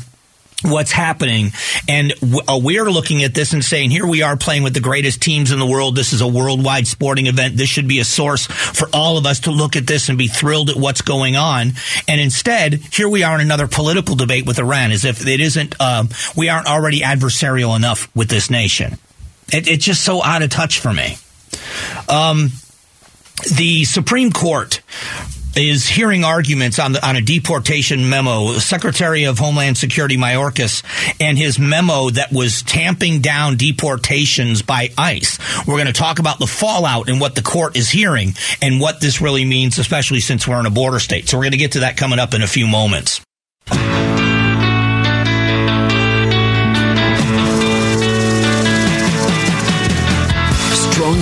what's 0.63 0.93
happening 0.93 1.53
and 1.89 2.13
uh, 2.47 2.59
we're 2.63 2.91
looking 2.91 3.25
at 3.25 3.33
this 3.33 3.53
and 3.53 3.65
saying 3.65 3.91
here 3.91 4.07
we 4.07 4.23
are 4.23 4.37
playing 4.37 4.63
with 4.63 4.75
the 4.75 4.81
greatest 4.81 5.23
teams 5.23 5.53
in 5.53 5.59
the 5.59 5.65
world 5.65 5.97
this 5.97 6.13
is 6.13 6.21
a 6.21 6.29
worldwide 6.29 6.87
sporting 6.87 7.29
event 7.29 7.57
this 7.57 7.69
should 7.69 7.89
be 7.89 7.99
a 7.99 8.05
source 8.05 8.47
for 8.47 8.87
all 8.93 9.17
of 9.17 9.25
us 9.25 9.41
to 9.41 9.51
look 9.51 9.75
at 9.75 9.87
this 9.87 10.11
and 10.11 10.19
be 10.19 10.27
thrilled 10.27 10.69
at 10.69 10.77
what's 10.77 11.01
going 11.01 11.35
on 11.35 11.73
and 12.07 12.21
instead 12.21 12.75
here 12.75 13.09
we 13.09 13.23
are 13.23 13.37
in 13.37 13.41
another 13.41 13.67
political 13.67 14.15
debate 14.15 14.47
with 14.47 14.59
iran 14.59 14.93
as 14.93 15.07
if 15.07 15.27
it 15.27 15.41
isn't 15.41 15.81
um, 15.81 16.11
we 16.37 16.51
aren't 16.51 16.67
already 16.67 17.01
adversarial 17.01 17.75
enough 17.75 18.15
with 18.15 18.29
this 18.29 18.51
nation 18.51 18.99
it, 19.53 19.69
it's 19.69 19.85
just 19.85 20.03
so 20.05 20.23
out 20.23 20.43
of 20.43 20.51
touch 20.51 20.81
for 20.81 20.93
me. 20.93 21.17
Um, 22.09 22.51
the 23.57 23.85
Supreme 23.85 24.33
Court 24.33 24.81
is 25.57 25.89
hearing 25.89 26.25
arguments 26.25 26.79
on 26.79 26.93
the, 26.93 27.07
on 27.07 27.17
a 27.17 27.21
deportation 27.21 28.09
memo. 28.09 28.53
Secretary 28.59 29.25
of 29.25 29.39
Homeland 29.39 29.77
Security 29.77 30.17
Mayorkas 30.17 30.83
and 31.21 31.37
his 31.37 31.59
memo 31.59 32.11
that 32.11 32.33
was 32.33 32.63
tamping 32.63 33.21
down 33.21 33.57
deportations 33.57 34.63
by 34.63 34.91
ICE. 34.97 35.39
We're 35.67 35.75
going 35.75 35.87
to 35.87 35.93
talk 35.93 36.19
about 36.19 36.39
the 36.39 36.47
fallout 36.47 37.09
and 37.09 37.21
what 37.21 37.35
the 37.35 37.43
court 37.43 37.77
is 37.77 37.91
hearing 37.91 38.35
and 38.63 38.81
what 38.81 39.01
this 39.01 39.21
really 39.21 39.45
means, 39.45 39.79
especially 39.79 40.21
since 40.21 40.47
we're 40.47 40.61
in 40.61 40.67
a 40.67 40.71
border 40.71 41.01
state. 41.01 41.29
So 41.29 41.37
we're 41.37 41.45
going 41.45 41.53
to 41.53 41.59
get 41.59 41.73
to 41.73 41.81
that 41.81 41.97
coming 41.97 42.19
up 42.19 42.35
in 42.35 42.43
a 42.43 42.47
few 42.47 42.67
moments. 42.67 43.21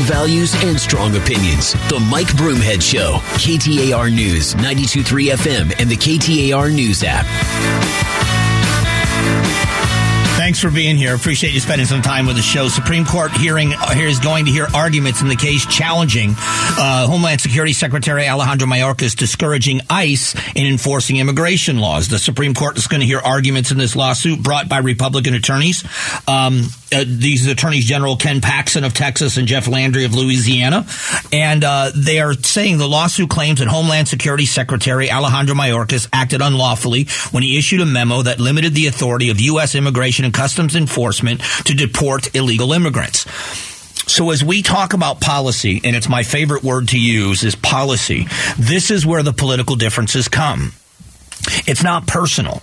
Values 0.08 0.54
and 0.64 0.80
strong 0.80 1.14
opinions. 1.16 1.72
The 1.90 2.00
Mike 2.10 2.28
Broomhead 2.28 2.80
Show, 2.80 3.18
KTAR 3.36 4.10
News, 4.12 4.54
923 4.54 5.28
FM, 5.28 5.78
and 5.78 5.90
the 5.90 5.96
KTAR 5.96 6.74
News 6.74 7.04
app. 7.04 7.26
Thanks 10.38 10.60
for 10.60 10.70
being 10.70 10.96
here. 10.96 11.14
Appreciate 11.14 11.52
you 11.52 11.60
spending 11.60 11.86
some 11.86 12.00
time 12.00 12.24
with 12.24 12.36
the 12.36 12.42
show. 12.42 12.68
Supreme 12.68 13.04
Court 13.04 13.32
hearing 13.32 13.72
here 13.92 14.06
is 14.06 14.18
going 14.18 14.46
to 14.46 14.50
hear 14.50 14.66
arguments 14.72 15.20
in 15.20 15.28
the 15.28 15.36
case 15.36 15.66
challenging 15.66 16.30
uh, 16.38 17.06
Homeland 17.06 17.42
Security 17.42 17.74
Secretary 17.74 18.26
Alejandro 18.26 18.66
Mayorkas 18.66 19.14
discouraging 19.14 19.82
ICE 19.90 20.34
in 20.54 20.66
enforcing 20.66 21.16
immigration 21.16 21.80
laws. 21.80 22.08
The 22.08 22.18
Supreme 22.18 22.54
Court 22.54 22.78
is 22.78 22.86
going 22.86 23.00
to 23.00 23.06
hear 23.06 23.18
arguments 23.18 23.72
in 23.72 23.76
this 23.76 23.94
lawsuit 23.94 24.42
brought 24.42 24.70
by 24.70 24.78
Republican 24.78 25.34
attorneys. 25.34 25.84
Um, 26.26 26.68
uh, 26.92 27.04
these 27.06 27.46
attorneys 27.46 27.84
general 27.84 28.16
Ken 28.16 28.40
Paxton 28.40 28.84
of 28.84 28.94
Texas 28.94 29.36
and 29.36 29.46
Jeff 29.46 29.68
Landry 29.68 30.04
of 30.04 30.14
Louisiana, 30.14 30.86
and 31.32 31.64
uh, 31.64 31.90
they 31.94 32.20
are 32.20 32.34
saying 32.34 32.78
the 32.78 32.88
lawsuit 32.88 33.28
claims 33.28 33.58
that 33.58 33.68
Homeland 33.68 34.08
Security 34.08 34.46
Secretary 34.46 35.10
Alejandro 35.10 35.54
Mayorkas 35.54 36.08
acted 36.12 36.40
unlawfully 36.40 37.04
when 37.30 37.42
he 37.42 37.58
issued 37.58 37.80
a 37.80 37.86
memo 37.86 38.22
that 38.22 38.40
limited 38.40 38.74
the 38.74 38.86
authority 38.86 39.30
of 39.30 39.40
U.S. 39.40 39.74
Immigration 39.74 40.24
and 40.24 40.34
Customs 40.34 40.74
Enforcement 40.76 41.40
to 41.64 41.74
deport 41.74 42.34
illegal 42.34 42.72
immigrants. 42.72 43.26
So 44.10 44.30
as 44.30 44.42
we 44.42 44.62
talk 44.62 44.94
about 44.94 45.20
policy, 45.20 45.82
and 45.84 45.94
it's 45.94 46.08
my 46.08 46.22
favorite 46.22 46.64
word 46.64 46.88
to 46.88 46.98
use 46.98 47.44
is 47.44 47.54
policy, 47.54 48.26
this 48.58 48.90
is 48.90 49.04
where 49.04 49.22
the 49.22 49.34
political 49.34 49.76
differences 49.76 50.28
come. 50.28 50.72
It's 51.66 51.82
not 51.82 52.06
personal. 52.06 52.62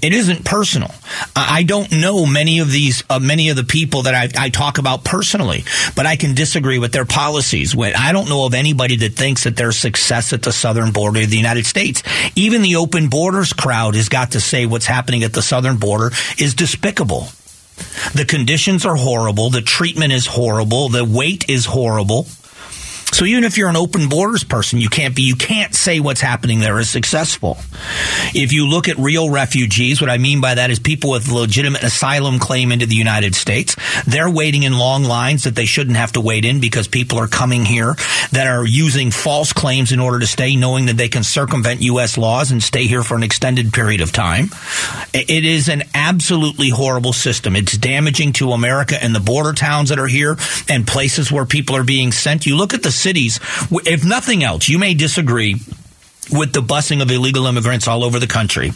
It 0.00 0.12
isn't 0.12 0.44
personal. 0.44 0.90
I 1.34 1.64
don't 1.64 1.90
know 1.90 2.24
many 2.24 2.60
of 2.60 2.70
these, 2.70 3.02
uh, 3.10 3.18
many 3.18 3.48
of 3.48 3.56
the 3.56 3.64
people 3.64 4.02
that 4.02 4.14
I, 4.14 4.46
I, 4.46 4.48
talk 4.48 4.78
about 4.78 5.04
personally, 5.04 5.64
but 5.96 6.06
I 6.06 6.16
can 6.16 6.34
disagree 6.34 6.78
with 6.78 6.92
their 6.92 7.04
policies. 7.04 7.76
I 7.76 8.12
don't 8.12 8.28
know 8.28 8.46
of 8.46 8.54
anybody 8.54 8.96
that 8.96 9.14
thinks 9.14 9.44
that 9.44 9.56
there's 9.56 9.76
success 9.76 10.32
at 10.32 10.42
the 10.42 10.52
southern 10.52 10.92
border 10.92 11.22
of 11.22 11.30
the 11.30 11.36
United 11.36 11.66
States. 11.66 12.02
Even 12.36 12.62
the 12.62 12.76
open 12.76 13.08
borders 13.08 13.52
crowd 13.52 13.94
has 13.96 14.08
got 14.08 14.32
to 14.32 14.40
say 14.40 14.66
what's 14.66 14.86
happening 14.86 15.24
at 15.24 15.32
the 15.32 15.42
southern 15.42 15.78
border 15.78 16.10
is 16.38 16.54
despicable. 16.54 17.28
The 18.14 18.24
conditions 18.26 18.86
are 18.86 18.96
horrible. 18.96 19.50
The 19.50 19.62
treatment 19.62 20.12
is 20.12 20.26
horrible. 20.26 20.88
The 20.88 21.04
wait 21.04 21.48
is 21.48 21.64
horrible. 21.64 22.26
So 23.18 23.24
even 23.24 23.42
if 23.42 23.58
you're 23.58 23.68
an 23.68 23.74
open 23.74 24.08
borders 24.08 24.44
person, 24.44 24.78
you 24.78 24.88
can't 24.88 25.12
be, 25.12 25.22
you 25.22 25.34
can't 25.34 25.74
say 25.74 25.98
what's 25.98 26.20
happening 26.20 26.60
there 26.60 26.78
is 26.78 26.88
successful. 26.88 27.58
If 28.32 28.52
you 28.52 28.68
look 28.68 28.86
at 28.86 28.96
real 28.96 29.28
refugees, 29.28 30.00
what 30.00 30.08
I 30.08 30.18
mean 30.18 30.40
by 30.40 30.54
that 30.54 30.70
is 30.70 30.78
people 30.78 31.10
with 31.10 31.28
legitimate 31.28 31.82
asylum 31.82 32.38
claim 32.38 32.70
into 32.70 32.86
the 32.86 32.94
United 32.94 33.34
States. 33.34 33.74
They're 34.06 34.30
waiting 34.30 34.62
in 34.62 34.78
long 34.78 35.02
lines 35.02 35.42
that 35.42 35.56
they 35.56 35.64
shouldn't 35.64 35.96
have 35.96 36.12
to 36.12 36.20
wait 36.20 36.44
in 36.44 36.60
because 36.60 36.86
people 36.86 37.18
are 37.18 37.26
coming 37.26 37.64
here 37.64 37.96
that 38.30 38.46
are 38.46 38.64
using 38.64 39.10
false 39.10 39.52
claims 39.52 39.90
in 39.90 39.98
order 39.98 40.20
to 40.20 40.26
stay, 40.28 40.54
knowing 40.54 40.86
that 40.86 40.96
they 40.96 41.08
can 41.08 41.24
circumvent 41.24 41.82
U.S. 41.82 42.18
laws 42.18 42.52
and 42.52 42.62
stay 42.62 42.84
here 42.84 43.02
for 43.02 43.16
an 43.16 43.24
extended 43.24 43.72
period 43.72 44.00
of 44.00 44.12
time. 44.12 44.50
It 45.12 45.44
is 45.44 45.68
an 45.68 45.82
absolutely 45.92 46.68
horrible 46.68 47.12
system. 47.12 47.56
It's 47.56 47.76
damaging 47.76 48.34
to 48.34 48.52
America 48.52 48.96
and 49.02 49.12
the 49.12 49.18
border 49.18 49.54
towns 49.54 49.88
that 49.88 49.98
are 49.98 50.06
here 50.06 50.36
and 50.68 50.86
places 50.86 51.32
where 51.32 51.46
people 51.46 51.74
are 51.74 51.82
being 51.82 52.12
sent. 52.12 52.46
You 52.46 52.56
look 52.56 52.74
at 52.74 52.84
the 52.84 52.92
cities, 53.08 53.40
if 53.86 54.04
nothing 54.04 54.44
else, 54.44 54.68
you 54.68 54.78
may 54.78 54.92
disagree 54.92 55.54
with 56.30 56.52
the 56.52 56.60
busing 56.60 57.00
of 57.00 57.10
illegal 57.10 57.46
immigrants 57.46 57.88
all 57.88 58.04
over 58.04 58.18
the 58.18 58.26
country. 58.26 58.72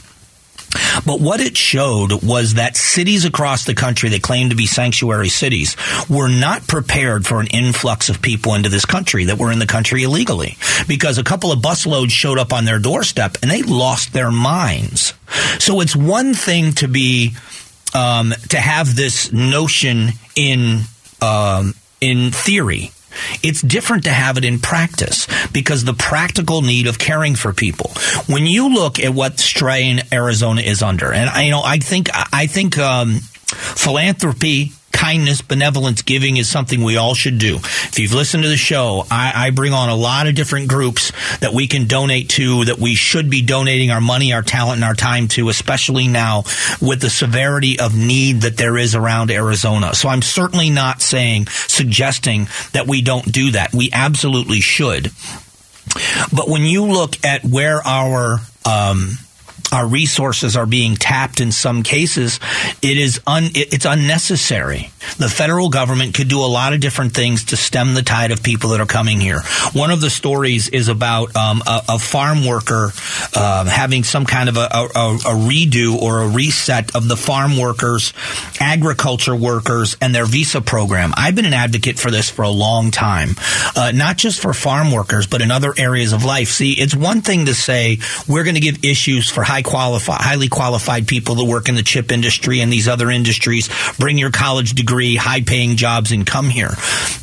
But 1.05 1.21
what 1.21 1.41
it 1.41 1.55
showed 1.55 2.23
was 2.23 2.55
that 2.55 2.79
cities 2.79 3.27
across 3.27 3.67
the 3.67 3.75
country 3.75 4.09
that 4.09 4.23
claim 4.23 4.49
to 4.49 4.57
be 4.57 4.65
sanctuary 4.65 5.29
cities 5.29 5.77
were 6.09 6.29
not 6.29 6.67
prepared 6.67 7.27
for 7.27 7.41
an 7.41 7.49
influx 7.49 8.09
of 8.09 8.23
people 8.23 8.55
into 8.55 8.71
this 8.71 8.87
country 8.87 9.25
that 9.27 9.39
were 9.39 9.53
in 9.53 9.59
the 9.59 9.67
country 9.67 10.03
illegally. 10.03 10.57
Because 10.89 11.19
a 11.19 11.25
couple 11.25 11.53
of 11.53 11.59
busloads 11.59 12.11
showed 12.11 12.39
up 12.39 12.55
on 12.55 12.65
their 12.65 12.79
doorstep 12.79 13.37
and 13.43 13.51
they 13.51 13.61
lost 13.61 14.15
their 14.15 14.31
minds. 14.31 15.13
So 15.59 15.81
it's 15.83 15.95
one 15.95 16.33
thing 16.33 16.73
to 16.75 16.89
be, 16.89 17.35
um, 17.95 18.33
to 18.49 18.57
have 18.57 18.97
this 18.97 19.31
notion 19.31 20.13
in, 20.35 20.85
um, 21.21 21.75
in 22.01 22.31
theory 22.31 22.93
it's 23.43 23.63
different 23.63 24.05
to 24.05 24.11
have 24.11 24.37
it 24.39 24.45
in 24.45 24.59
practice 24.59 25.27
because 25.53 25.85
the 25.85 25.95
practical 25.95 26.63
need 26.63 26.87
of 26.87 26.99
caring 26.99 27.35
for 27.35 27.53
people. 27.53 27.91
When 28.27 28.47
you 28.47 28.75
look 28.75 28.99
at 28.99 29.15
what 29.15 29.39
strain 29.41 30.03
Arizona 30.13 30.63
is 30.63 30.83
under, 30.83 31.13
and 31.13 31.29
I 31.29 31.43
you 31.43 31.51
know 31.51 31.63
I 31.65 31.79
think 31.79 32.09
I 32.13 32.47
think 32.47 32.79
um, 32.79 33.21
philanthropy 33.47 34.73
kindness, 34.93 35.43
benevolence, 35.43 36.03
giving 36.03 36.37
is 36.37 36.49
something 36.49 36.83
we 36.83 36.97
all 36.97 37.15
should 37.15 37.39
do. 37.39 37.57
If 37.57 37.99
you've 37.99 38.15
listened 38.15 38.45
to 38.45 38.49
the 38.49 38.57
show, 38.57 39.05
I, 39.11 39.33
I, 39.35 39.51
bring 39.51 39.73
on 39.73 39.89
a 39.89 39.95
lot 39.95 40.27
of 40.27 40.35
different 40.35 40.69
groups 40.69 41.13
that 41.39 41.53
we 41.53 41.67
can 41.67 41.87
donate 41.87 42.29
to, 42.31 42.67
that 42.67 42.79
we 42.79 42.95
should 42.95 43.29
be 43.29 43.43
donating 43.43 43.91
our 43.91 44.01
money, 44.01 44.33
our 44.33 44.43
talent, 44.43 44.77
and 44.77 44.85
our 44.85 44.95
time 44.95 45.29
to, 45.29 45.49
especially 45.49 46.09
now 46.09 46.45
with 46.81 47.01
the 47.01 47.11
severity 47.11 47.81
of 47.81 47.97
need 47.97 48.43
that 48.43 48.57
there 48.57 48.79
is 48.79 48.95
around 48.95 49.31
Arizona. 49.31 49.95
So 49.95 50.09
I'm 50.09 50.23
certainly 50.23 50.71
not 50.71 51.03
saying, 51.03 51.47
suggesting 51.49 52.49
that 52.73 52.87
we 52.87 53.03
don't 53.03 53.31
do 53.31 53.53
that. 53.53 53.73
We 53.75 53.91
absolutely 53.93 54.61
should. 54.61 55.11
But 56.33 56.49
when 56.49 56.63
you 56.63 56.87
look 56.87 57.25
at 57.25 57.45
where 57.45 57.81
our 57.87 58.39
um, 58.65 59.19
our 59.73 59.87
resources 59.87 60.57
are 60.57 60.67
being 60.67 60.95
tapped 60.95 61.41
in 61.41 61.51
some 61.51 61.83
cases, 61.83 62.39
it 62.83 62.99
is 62.99 63.21
un, 63.27 63.49
it's 63.55 63.87
unnecessary. 63.87 64.91
The 65.19 65.29
federal 65.29 65.69
government 65.69 66.15
could 66.15 66.29
do 66.29 66.41
a 66.41 66.47
lot 66.47 66.73
of 66.73 66.81
different 66.81 67.15
things 67.15 67.45
to 67.47 67.57
stem 67.57 67.95
the 67.95 68.03
tide 68.03 68.31
of 68.31 68.43
people 68.43 68.71
that 68.71 68.81
are 68.81 68.87
coming 68.87 69.21
here. 69.21 69.41
One 69.73 69.91
of 69.91 70.01
the 70.01 70.11
stories 70.11 70.69
is 70.69 70.89
about 70.89 71.35
um, 71.37 71.63
a, 71.67 71.83
a, 71.91 71.99
farm 71.99 72.45
worker 72.45 72.93
uh, 73.35 73.65
having 73.65 74.05
some 74.05 74.25
kind 74.25 74.49
of 74.49 74.57
a, 74.57 74.69
a, 74.73 74.87
a, 74.87 75.35
redo 75.35 75.97
or 75.97 76.23
a 76.23 76.29
reset 76.29 76.95
of 76.95 77.09
the 77.09 77.17
farm 77.17 77.57
workers, 77.57 78.13
agriculture 78.61 79.35
workers, 79.35 79.97
and 80.01 80.15
their 80.15 80.27
visa 80.27 80.61
program. 80.61 81.13
I've 81.17 81.35
been 81.35 81.47
an 81.47 81.55
advocate 81.55 81.99
for 81.99 82.11
this 82.11 82.31
for 82.31 82.43
a 82.43 82.51
long 82.51 82.91
time, 82.91 83.31
uh, 83.77 83.93
not 83.93 84.17
just 84.17 84.41
for 84.41 84.53
farm 84.53 84.91
workers, 84.93 85.27
but 85.27 85.43
in 85.43 85.51
other 85.51 85.75
areas 85.77 86.13
of 86.13 86.25
life. 86.25 86.49
See, 86.49 86.73
it's 86.73 86.95
one 86.95 87.23
thing 87.23 87.47
to 87.47 87.55
say 87.55 87.99
we're 88.29 88.45
going 88.45 88.55
to 88.55 88.61
give 88.61 88.85
issues 88.85 89.31
for 89.31 89.43
high 89.43 89.63
qualified, 89.63 90.21
highly 90.21 90.49
qualified 90.49 91.07
people 91.07 91.37
that 91.37 91.45
work 91.45 91.69
in 91.69 91.75
the 91.75 91.83
chip 91.83 92.13
industry 92.13 92.61
and 92.61 92.73
these 92.73 92.89
other 92.89 93.11
industries. 93.11 93.69
Bring 93.99 94.19
your 94.19 94.31
college 94.31 94.73
degree, 94.73 95.02
high 95.17 95.43
paying 95.43 95.77
jobs, 95.77 96.13
and 96.13 96.27
come 96.27 96.49
here. 96.49 96.71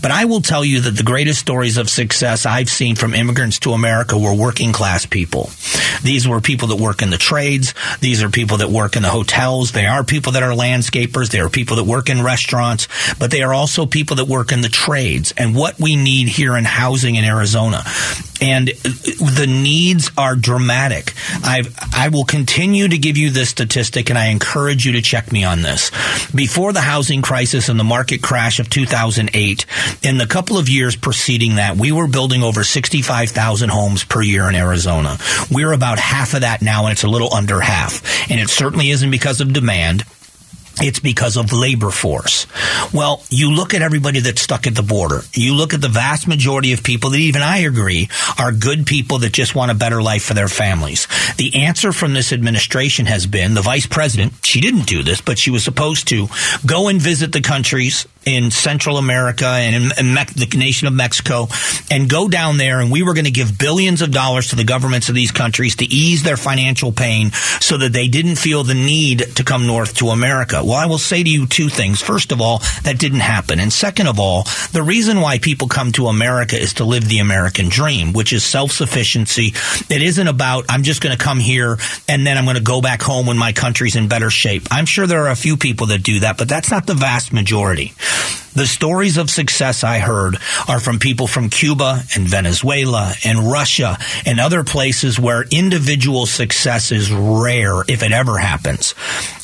But 0.02 0.12
I 0.12 0.26
will 0.26 0.42
tell 0.42 0.64
you 0.64 0.82
that 0.82 0.92
the 0.92 1.04
greatest 1.04 1.40
stories 1.40 1.78
of 1.78 1.90
success 1.90 2.46
I've 2.46 2.70
seen 2.70 2.96
from 2.96 3.14
immigrants 3.14 3.60
to 3.60 3.72
America 3.72 4.18
were 4.18 4.34
working 4.34 4.72
class 4.72 5.06
people. 5.06 5.50
These 6.04 6.28
were 6.28 6.42
people 6.42 6.70
that 6.70 6.78
work 6.78 7.02
in 7.02 7.10
the 7.10 7.18
trades. 7.18 7.74
These 8.00 8.24
are 8.24 8.30
people 8.30 8.58
that 8.58 8.70
work 8.70 8.96
in 8.96 9.04
the 9.04 9.10
hotels. 9.10 9.72
They 9.72 9.86
are 9.86 10.04
people 10.04 10.34
that 10.34 10.44
are 10.44 10.52
landscapers. 10.52 11.30
They 11.30 11.40
are 11.40 11.50
people 11.50 11.78
that 11.78 11.84
work 11.84 12.10
in 12.10 12.22
restaurants, 12.22 12.88
but 13.20 13.32
they 13.32 13.42
are 13.42 13.54
also 13.54 13.86
people 13.86 14.18
that 14.18 14.28
work 14.28 14.52
in 14.52 14.62
the 14.62 14.70
trades. 14.70 15.34
And 15.38 15.56
what 15.56 15.80
we 15.80 15.96
need 15.96 16.30
here 16.30 16.56
in 16.56 16.66
housing 16.66 17.16
in 17.16 17.26
Arizona 17.26 17.84
and 18.42 18.68
the 18.68 19.48
needs 19.48 20.12
are 20.18 20.36
dramatic. 20.36 21.14
i 21.44 21.64
I 21.94 22.10
will 22.10 22.24
continue 22.24 22.88
to 22.88 22.98
give 22.98 23.18
you 23.18 23.30
this 23.30 23.50
statistic, 23.50 24.10
and 24.10 24.18
I 24.18 24.28
encourage 24.28 24.86
you 24.86 24.94
to 24.94 25.02
check 25.02 25.32
me 25.32 25.44
on 25.44 25.62
this. 25.62 25.92
Before 26.34 26.72
the 26.72 26.82
housing 26.82 27.22
crisis 27.22 27.69
and 27.70 27.80
the 27.80 27.84
market 27.84 28.22
crash 28.22 28.60
of 28.60 28.70
2008, 28.70 29.66
in 30.04 30.18
the 30.18 30.28
couple 30.28 30.58
of 30.58 30.70
years 30.70 30.96
preceding 30.96 31.56
that, 31.56 31.78
we 31.78 31.92
were 31.92 32.08
building 32.08 32.44
over 32.44 32.64
65,000 32.64 33.70
homes 33.70 34.04
per 34.04 34.22
year 34.22 34.50
in 34.50 34.56
Arizona. 34.56 35.18
We're 35.52 35.74
about 35.74 36.00
half 36.00 36.34
of 36.34 36.42
that 36.42 36.62
now, 36.62 36.86
and 36.86 36.92
it's 36.92 37.04
a 37.04 37.10
little 37.10 37.34
under 37.34 37.60
half. 37.60 38.30
And 38.30 38.40
it 38.40 38.50
certainly 38.50 38.90
isn't 38.90 39.12
because 39.12 39.42
of 39.42 39.54
demand 39.54 40.04
it's 40.82 41.00
because 41.00 41.38
of 41.38 41.54
labor 41.54 41.92
force. 41.92 42.48
Well, 42.94 43.24
you 43.30 43.52
look 43.52 43.74
at 43.74 43.82
everybody 43.82 44.20
that's 44.20 44.42
stuck 44.42 44.68
at 44.68 44.76
the 44.76 44.84
border. 44.84 45.22
You 45.34 45.54
look 45.54 45.74
at 45.74 45.82
the 45.82 45.90
vast 45.90 46.28
majority 46.28 46.74
of 46.74 46.84
people 46.84 47.12
that 47.12 47.20
even 47.20 47.42
I 47.42 47.60
agree 47.60 48.10
are 48.38 48.52
good 48.52 48.86
people 48.86 49.20
that 49.20 49.34
just 49.34 49.56
want 49.56 49.72
a 49.72 49.76
better 49.76 50.02
life 50.02 50.24
for 50.24 50.34
their 50.34 50.48
families. 50.48 51.08
The 51.38 51.64
answer 51.64 51.92
from 51.92 52.14
this 52.14 52.34
administration 52.34 53.06
has 53.06 53.28
been 53.28 53.54
the 53.54 53.62
vice 53.62 53.86
president, 53.86 54.34
she 54.44 54.62
didn't 54.62 54.88
do 54.88 55.04
this, 55.04 55.22
but 55.22 55.38
she 55.38 55.52
was 55.52 55.64
supposed 55.64 56.08
to 56.10 56.28
go 56.66 56.88
and 56.88 57.02
visit 57.02 57.32
the 57.32 57.42
countries 57.42 58.08
in 58.26 58.52
Central 58.52 58.98
America 58.98 59.46
and 59.46 59.76
in, 59.76 59.92
in 59.98 60.14
Me- 60.14 60.24
the 60.36 60.58
nation 60.58 60.88
of 60.88 60.94
Mexico 60.94 61.48
and 61.90 62.10
go 62.10 62.28
down 62.28 62.58
there 62.58 62.80
and 62.80 62.92
we 62.92 63.02
were 63.02 63.14
going 63.14 63.26
to 63.26 63.32
give 63.32 63.58
billions 63.58 64.02
of 64.02 64.12
dollars 64.12 64.50
to 64.50 64.56
the 64.56 64.64
governments 64.64 65.10
of 65.10 65.16
these 65.16 65.32
countries 65.32 65.78
to 65.78 65.86
ease 65.86 66.24
their 66.24 66.38
financial 66.38 66.92
pain 66.92 67.32
so 67.60 67.78
that 67.78 67.94
they 67.94 68.08
didn't 68.08 68.36
feel 68.36 68.64
the 68.64 68.74
need 68.74 69.20
to 69.36 69.44
come 69.44 69.66
north 69.66 69.96
to 69.96 70.10
America. 70.10 70.62
Well, 70.64 70.76
I 70.76 70.86
will 70.86 70.98
say 70.98 71.24
to 71.24 71.30
you 71.30 71.48
two 71.48 71.70
things. 71.70 72.02
First 72.02 72.32
of 72.32 72.42
all, 72.42 72.60
that 72.84 73.00
didn't 73.00 73.22
happen. 73.22 73.60
And 73.60 73.72
second 73.72 74.08
of 74.08 74.20
all, 74.20 74.44
the 74.72 74.84
reason 74.84 75.22
why 75.22 75.40
people 75.40 75.68
come 75.68 75.92
to 75.94 76.08
America 76.08 76.60
is 76.60 76.74
to 76.76 76.86
live 76.86 77.08
the 77.08 77.20
American 77.20 77.70
dream, 77.70 78.14
which 78.14 78.34
is 78.34 78.44
self-sufficiency. 78.44 79.54
It 79.90 80.02
isn't 80.02 80.28
about, 80.28 80.66
I'm 80.70 80.84
just 80.84 81.02
going 81.02 81.18
to 81.18 81.24
come 81.24 81.40
here 81.40 81.78
and 82.08 82.28
then 82.28 82.38
I'm 82.38 82.46
going 82.46 82.58
to 82.58 82.62
go 82.64 82.82
back 82.82 83.02
home 83.02 83.26
when 83.26 83.38
my 83.38 83.54
country's 83.54 83.96
in 83.96 84.08
better 84.08 84.30
shape. 84.30 84.68
I'm 84.72 84.86
sure 84.86 85.08
there 85.08 85.26
are 85.26 85.32
a 85.32 85.36
few 85.36 85.58
people 85.58 85.88
that 85.88 86.04
do 86.04 86.20
that, 86.22 86.38
but 86.38 86.50
that's 86.50 86.70
not 86.70 86.86
the 86.86 86.94
vast 86.94 87.34
majority. 87.34 87.94
The 88.54 88.66
stories 88.66 89.18
of 89.18 89.30
success 89.30 89.84
I 89.84 90.00
heard 90.00 90.38
are 90.68 90.80
from 90.80 91.00
people 91.00 91.28
from 91.28 91.50
Cuba 91.50 92.02
and 92.16 92.28
Venezuela 92.28 93.14
and 93.24 93.50
Russia 93.52 93.98
and 94.26 94.40
other 94.40 94.64
places 94.64 95.20
where 95.20 95.46
individual 95.52 96.26
success 96.26 96.92
is 96.92 97.12
rare 97.12 97.82
if 97.88 98.04
it 98.04 98.12
ever 98.12 98.38
happens. 98.38 98.96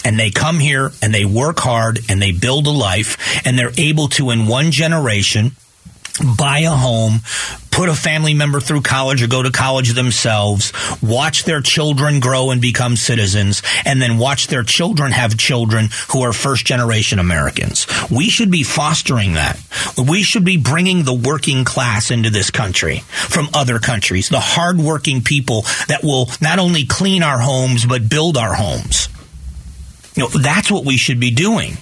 And 0.03 0.19
they 0.19 0.31
come 0.31 0.59
here 0.59 0.91
and 1.01 1.13
they 1.13 1.23
work 1.23 1.59
hard 1.59 1.99
and 2.09 2.21
they 2.21 2.31
build 2.31 2.67
a 2.67 2.71
life 2.71 3.45
and 3.45 3.57
they're 3.57 3.71
able 3.77 4.07
to 4.09 4.31
in 4.31 4.47
one 4.47 4.71
generation 4.71 5.51
buy 6.19 6.59
a 6.59 6.71
home, 6.71 7.21
put 7.71 7.89
a 7.89 7.93
family 7.93 8.33
member 8.33 8.61
through 8.61 8.81
college 8.81 9.21
or 9.21 9.27
go 9.27 9.43
to 9.43 9.51
college 9.51 9.93
themselves, 9.93 10.71
watch 11.01 11.43
their 11.43 11.61
children 11.61 12.19
grow 12.19 12.51
and 12.51 12.61
become 12.61 12.95
citizens, 12.95 13.61
and 13.83 14.01
then 14.01 14.17
watch 14.17 14.47
their 14.47 14.63
children 14.63 15.11
have 15.11 15.37
children 15.37 15.89
who 16.09 16.21
are 16.21 16.31
first 16.31 16.65
generation 16.65 17.19
Americans. 17.19 17.85
We 18.09 18.29
should 18.29 18.49
be 18.49 18.63
fostering 18.63 19.33
that. 19.33 19.59
We 19.97 20.23
should 20.23 20.45
be 20.45 20.57
bringing 20.57 21.03
the 21.03 21.13
working 21.13 21.65
class 21.65 22.11
into 22.11 22.29
this 22.29 22.49
country 22.49 22.99
from 22.99 23.49
other 23.53 23.79
countries, 23.79 24.29
the 24.29 24.39
hardworking 24.39 25.21
people 25.21 25.63
that 25.87 26.03
will 26.03 26.29
not 26.41 26.59
only 26.59 26.85
clean 26.85 27.23
our 27.23 27.39
homes, 27.39 27.85
but 27.85 28.09
build 28.09 28.37
our 28.37 28.53
homes. 28.53 29.09
You 30.15 30.23
know, 30.23 30.29
that's 30.29 30.71
what 30.71 30.85
we 30.85 30.95
should 30.95 31.19
be 31.19 31.31
doing. 31.31 31.77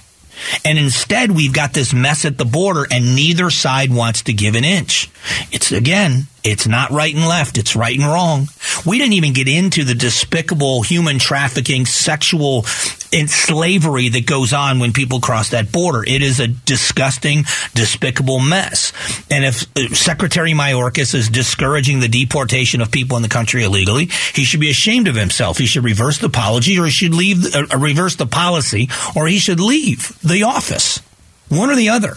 And 0.64 0.78
instead, 0.78 1.30
we've 1.30 1.52
got 1.52 1.72
this 1.72 1.92
mess 1.92 2.24
at 2.24 2.38
the 2.38 2.44
border, 2.44 2.86
and 2.90 3.14
neither 3.14 3.50
side 3.50 3.92
wants 3.92 4.22
to 4.22 4.32
give 4.32 4.54
an 4.54 4.64
inch. 4.64 5.10
It's 5.50 5.72
again, 5.72 6.26
it's 6.44 6.68
not 6.68 6.90
right 6.90 7.14
and 7.14 7.26
left. 7.26 7.56
It's 7.56 7.74
right 7.74 7.98
and 7.98 8.06
wrong. 8.06 8.48
We 8.84 8.98
didn't 8.98 9.14
even 9.14 9.32
get 9.32 9.48
into 9.48 9.82
the 9.82 9.94
despicable 9.94 10.82
human 10.82 11.18
trafficking, 11.18 11.86
sexual 11.86 12.64
slavery 12.64 14.08
that 14.10 14.26
goes 14.26 14.52
on 14.52 14.78
when 14.78 14.92
people 14.92 15.20
cross 15.20 15.50
that 15.50 15.72
border. 15.72 16.04
It 16.04 16.20
is 16.20 16.40
a 16.40 16.48
disgusting, 16.48 17.44
despicable 17.74 18.40
mess. 18.40 18.92
And 19.30 19.44
if 19.44 19.66
uh, 19.76 19.94
Secretary 19.94 20.52
Mayorkas 20.52 21.14
is 21.14 21.28
discouraging 21.28 22.00
the 22.00 22.08
deportation 22.08 22.80
of 22.80 22.90
people 22.90 23.16
in 23.16 23.22
the 23.22 23.28
country 23.28 23.62
illegally, 23.62 24.10
he 24.34 24.44
should 24.44 24.60
be 24.60 24.70
ashamed 24.70 25.08
of 25.08 25.14
himself. 25.14 25.58
He 25.58 25.66
should 25.66 25.84
reverse 25.84 26.18
the 26.18 26.28
policy 26.28 26.78
or 26.78 26.84
he 26.84 26.90
should 26.90 27.14
leave, 27.14 27.54
uh, 27.54 27.66
reverse 27.78 28.16
the 28.16 28.26
policy 28.26 28.90
or 29.16 29.26
he 29.28 29.38
should 29.38 29.60
leave 29.60 30.18
the 30.20 30.42
office. 30.42 31.00
One 31.48 31.70
or 31.70 31.76
the 31.76 31.88
other. 31.88 32.16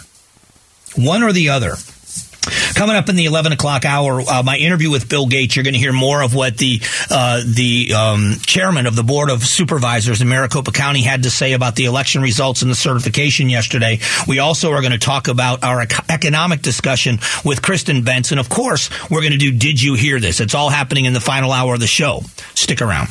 One 0.95 1.23
or 1.23 1.31
the 1.31 1.49
other. 1.49 1.75
Coming 2.75 2.95
up 2.95 3.09
in 3.09 3.15
the 3.15 3.25
11 3.25 3.51
o'clock 3.51 3.85
hour, 3.85 4.21
uh, 4.21 4.43
my 4.43 4.57
interview 4.57 4.89
with 4.91 5.09
Bill 5.09 5.27
Gates, 5.27 5.55
you're 5.55 5.63
going 5.63 5.73
to 5.73 5.79
hear 5.79 5.93
more 5.93 6.21
of 6.21 6.33
what 6.33 6.57
the, 6.57 6.81
uh, 7.09 7.41
the 7.45 7.93
um, 7.93 8.35
chairman 8.45 8.85
of 8.85 8.95
the 8.95 9.03
Board 9.03 9.29
of 9.29 9.43
Supervisors 9.43 10.21
in 10.21 10.27
Maricopa 10.27 10.71
County 10.71 11.01
had 11.01 11.23
to 11.23 11.29
say 11.29 11.53
about 11.53 11.75
the 11.75 11.85
election 11.85 12.21
results 12.21 12.61
and 12.61 12.71
the 12.71 12.75
certification 12.75 13.49
yesterday. 13.49 13.99
We 14.27 14.39
also 14.39 14.71
are 14.71 14.81
going 14.81 14.91
to 14.91 14.97
talk 14.97 15.27
about 15.27 15.63
our 15.63 15.81
economic 16.09 16.61
discussion 16.61 17.19
with 17.43 17.61
Kristen 17.61 18.03
Benson. 18.03 18.37
Of 18.37 18.49
course, 18.49 18.89
we're 19.09 19.21
going 19.21 19.33
to 19.33 19.37
do 19.37 19.51
Did 19.51 19.81
You 19.81 19.95
Hear 19.95 20.19
This? 20.19 20.39
It's 20.39 20.55
all 20.55 20.69
happening 20.69 21.05
in 21.05 21.13
the 21.13 21.19
final 21.19 21.51
hour 21.51 21.73
of 21.73 21.79
the 21.79 21.87
show. 21.87 22.21
Stick 22.53 22.81
around. 22.81 23.09